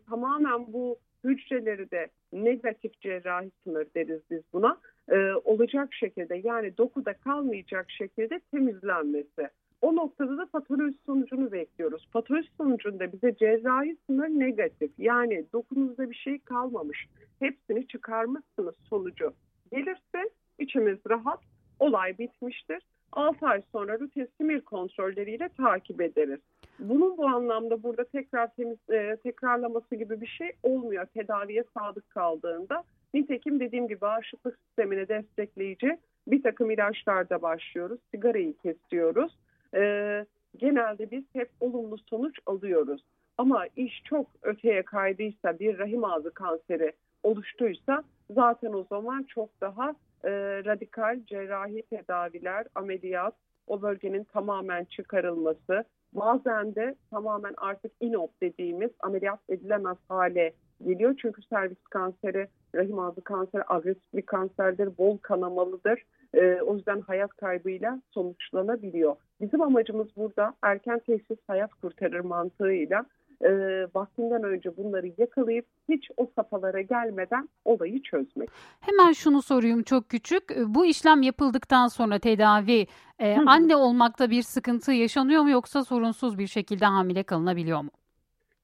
tamamen 0.09 0.73
bu 0.73 0.99
hücreleri 1.25 1.91
de 1.91 2.09
negatif 2.33 3.01
cerrahi 3.01 3.51
sınır 3.65 3.87
deriz 3.95 4.21
biz 4.31 4.43
buna 4.53 4.79
e, 5.09 5.17
olacak 5.45 5.95
şekilde 5.95 6.41
yani 6.45 6.77
dokuda 6.79 7.13
kalmayacak 7.13 7.91
şekilde 7.91 8.41
temizlenmesi. 8.51 9.49
O 9.83 9.97
noktada 9.97 10.39
da 10.39 10.47
patoloji 10.47 10.99
sonucunu 11.07 11.53
bekliyoruz. 11.53 12.09
Patoloji 12.13 12.49
sonucunda 12.57 13.13
bize 13.13 13.35
cerrahi 13.35 13.97
sınır 14.07 14.29
negatif 14.29 14.91
yani 14.99 15.45
dokunuzda 15.53 16.11
bir 16.11 16.15
şey 16.15 16.39
kalmamış. 16.39 17.07
Hepsini 17.39 17.87
çıkarmışsınız 17.87 18.75
sonucu. 18.91 19.33
Gelirse 19.73 20.31
içimiz 20.59 20.99
rahat, 21.11 21.41
olay 21.79 22.19
bitmiştir. 22.19 22.83
6 23.13 23.47
ay 23.47 23.63
sonra 23.73 24.01
rutin 24.01 24.29
simir 24.37 24.61
kontrolleriyle 24.61 25.49
takip 25.49 26.01
ederiz. 26.01 26.41
Bunun 26.79 27.19
bu 27.19 27.27
anlamda 27.27 27.83
burada 27.83 28.05
tekrar 28.05 28.55
temiz, 28.55 28.79
e, 28.91 29.17
tekrarlaması 29.23 29.95
gibi 29.95 30.21
bir 30.21 30.27
şey 30.27 30.53
olmuyor 30.63 31.07
tedaviye 31.07 31.65
sadık 31.79 32.11
kaldığında. 32.11 32.83
Nitekim 33.15 33.61
dediğim 33.61 33.89
gibi 33.89 34.01
bağışıklık 34.01 34.59
sistemini 34.59 35.09
destekleyici 35.09 35.99
bir 36.27 36.43
takım 36.43 36.71
ilaçlarda 36.71 37.43
başlıyoruz. 37.43 38.01
Sigarayı 38.11 38.55
kesiyoruz. 38.57 39.39
E, 39.75 40.25
genelde 40.57 41.11
biz 41.11 41.25
hep 41.33 41.51
olumlu 41.61 41.99
sonuç 41.99 42.39
alıyoruz. 42.47 43.05
Ama 43.39 43.67
iş 43.77 44.03
çok 44.05 44.27
öteye 44.43 44.83
kaydıysa 44.83 45.59
bir 45.59 45.79
rahim 45.79 46.05
ağzı 46.05 46.31
kanseri 46.31 46.93
oluştuysa 47.23 48.05
zaten 48.31 48.73
o 48.73 48.85
zaman 48.85 49.23
çok 49.23 49.61
daha 49.61 49.91
e, 50.25 50.31
radikal 50.65 51.21
cerrahi 51.27 51.83
tedaviler, 51.83 52.67
ameliyat, 52.75 53.35
o 53.67 53.83
bölgenin 53.83 54.25
tamamen 54.25 54.85
çıkarılması, 54.85 55.85
bazen 56.13 56.75
de 56.75 56.95
tamamen 57.11 57.55
artık 57.57 57.93
inop 58.01 58.41
dediğimiz 58.41 58.91
ameliyat 59.01 59.41
edilemez 59.49 59.97
hale 60.09 60.53
geliyor. 60.85 61.15
Çünkü 61.23 61.43
servis 61.43 61.83
kanseri, 61.91 62.49
rahim 62.75 62.99
ağzı 62.99 63.21
kanseri 63.21 63.63
agresif 63.69 64.15
bir 64.15 64.23
kanserdir, 64.23 64.99
bol 64.99 65.19
kanamalıdır. 65.19 66.03
E, 66.35 66.61
o 66.63 66.77
yüzden 66.77 67.01
hayat 67.01 67.31
kaybıyla 67.31 68.03
sonuçlanabiliyor. 68.11 69.17
Bizim 69.41 69.63
amacımız 69.63 70.17
burada 70.17 70.55
erken 70.63 70.99
teşhis 70.99 71.39
hayat 71.47 71.75
kurtarır 71.75 72.21
mantığıyla 72.21 73.07
e, 73.43 73.51
vaktinden 73.95 74.43
önce 74.43 74.77
bunları 74.77 75.13
yakalayıp 75.19 75.67
hiç 75.89 76.11
o 76.17 76.31
safhalara 76.37 76.81
gelmeden 76.81 77.49
olayı 77.65 78.03
çözmek. 78.03 78.49
Hemen 78.81 79.13
şunu 79.13 79.43
sorayım 79.43 79.83
çok 79.83 80.09
küçük. 80.09 80.43
Bu 80.67 80.87
işlem 80.87 81.23
yapıldıktan 81.23 81.89
sonra 81.89 82.19
tedavi 82.19 82.87
e, 83.19 83.37
anne 83.47 83.77
olmakta 83.77 84.31
bir 84.31 84.43
sıkıntı 84.43 84.93
yaşanıyor 84.93 85.43
mu 85.43 85.51
yoksa 85.51 85.85
sorunsuz 85.85 86.39
bir 86.39 86.47
şekilde 86.47 86.85
hamile 86.85 87.23
kalınabiliyor 87.23 87.81
mu? 87.81 87.91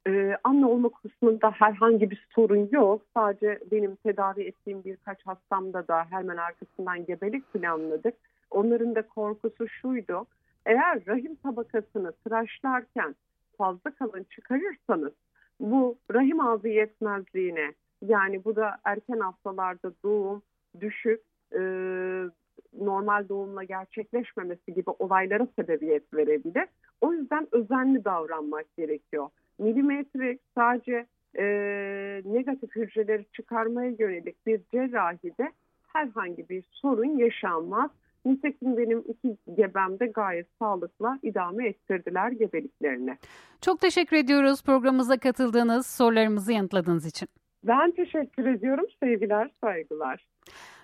Ee, 0.08 0.36
anne 0.44 0.66
olma 0.66 0.88
kısmında 0.88 1.50
herhangi 1.50 2.10
bir 2.10 2.26
sorun 2.34 2.68
yok. 2.72 3.02
Sadece 3.14 3.58
benim 3.72 3.96
tedavi 3.96 4.42
ettiğim 4.42 4.84
birkaç 4.84 5.26
hastamda 5.26 5.88
da 5.88 6.04
hemen 6.10 6.36
arkasından 6.36 7.06
gebelik 7.06 7.52
planladık. 7.52 8.14
Onların 8.50 8.94
da 8.94 9.02
korkusu 9.02 9.68
şuydu. 9.68 10.26
Eğer 10.66 11.06
rahim 11.06 11.34
tabakasını 11.34 12.12
tıraşlarken 12.12 13.14
fazla 13.58 13.90
kalın 13.90 14.26
çıkarırsanız 14.30 15.12
bu 15.60 15.98
rahim 16.14 16.40
ağzı 16.40 16.68
yetmezliğine 16.68 17.74
yani 18.02 18.44
bu 18.44 18.56
da 18.56 18.76
erken 18.84 19.20
haftalarda 19.20 19.92
doğum 20.04 20.42
düşük 20.80 21.20
e, 21.52 21.60
normal 22.72 23.28
doğumla 23.28 23.64
gerçekleşmemesi 23.64 24.74
gibi 24.74 24.90
olaylara 24.98 25.46
sebebiyet 25.56 26.14
verebilir. 26.14 26.68
O 27.00 27.12
yüzden 27.12 27.48
özenli 27.52 28.04
davranmak 28.04 28.76
gerekiyor. 28.76 29.28
Milimetrik 29.58 30.40
sadece 30.54 31.06
e, 31.38 31.44
negatif 32.24 32.76
hücreleri 32.76 33.24
çıkarmaya 33.32 33.94
yönelik 33.98 34.46
bir 34.46 34.60
cerrahide 34.72 35.52
herhangi 35.86 36.48
bir 36.48 36.64
sorun 36.70 37.18
yaşanmaz. 37.18 37.90
Nitekim 38.28 38.76
benim 38.76 39.04
iki 39.08 39.36
gebem 39.56 40.00
de 40.00 40.06
gayet 40.06 40.46
sağlıkla 40.58 41.18
idame 41.22 41.68
ettirdiler 41.68 42.30
gebeliklerini. 42.30 43.16
Çok 43.60 43.80
teşekkür 43.80 44.16
ediyoruz 44.16 44.62
programımıza 44.62 45.18
katıldığınız, 45.18 45.86
sorularımızı 45.86 46.52
yanıtladığınız 46.52 47.06
için. 47.06 47.28
Ben 47.64 47.90
teşekkür 47.90 48.46
ediyorum. 48.46 48.84
Sevgiler, 49.02 49.50
saygılar. 49.64 50.26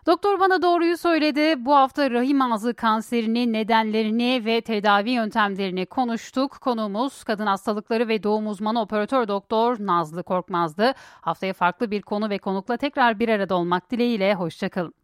Doktor 0.06 0.40
bana 0.40 0.62
doğruyu 0.62 0.96
söyledi. 0.96 1.64
Bu 1.64 1.74
hafta 1.74 2.10
rahim 2.10 2.42
ağzı 2.42 2.74
kanserinin 2.74 3.52
nedenlerini 3.52 4.42
ve 4.44 4.60
tedavi 4.60 5.10
yöntemlerini 5.10 5.86
konuştuk. 5.86 6.58
Konuğumuz 6.60 7.24
kadın 7.24 7.46
hastalıkları 7.46 8.08
ve 8.08 8.22
doğum 8.22 8.46
uzmanı 8.46 8.80
operatör 8.80 9.28
doktor 9.28 9.76
Nazlı 9.80 10.22
Korkmaz'dı. 10.22 10.92
Haftaya 11.20 11.52
farklı 11.52 11.90
bir 11.90 12.02
konu 12.02 12.30
ve 12.30 12.38
konukla 12.38 12.76
tekrar 12.76 13.18
bir 13.18 13.28
arada 13.28 13.54
olmak 13.54 13.90
dileğiyle. 13.90 14.34
Hoşçakalın. 14.34 15.03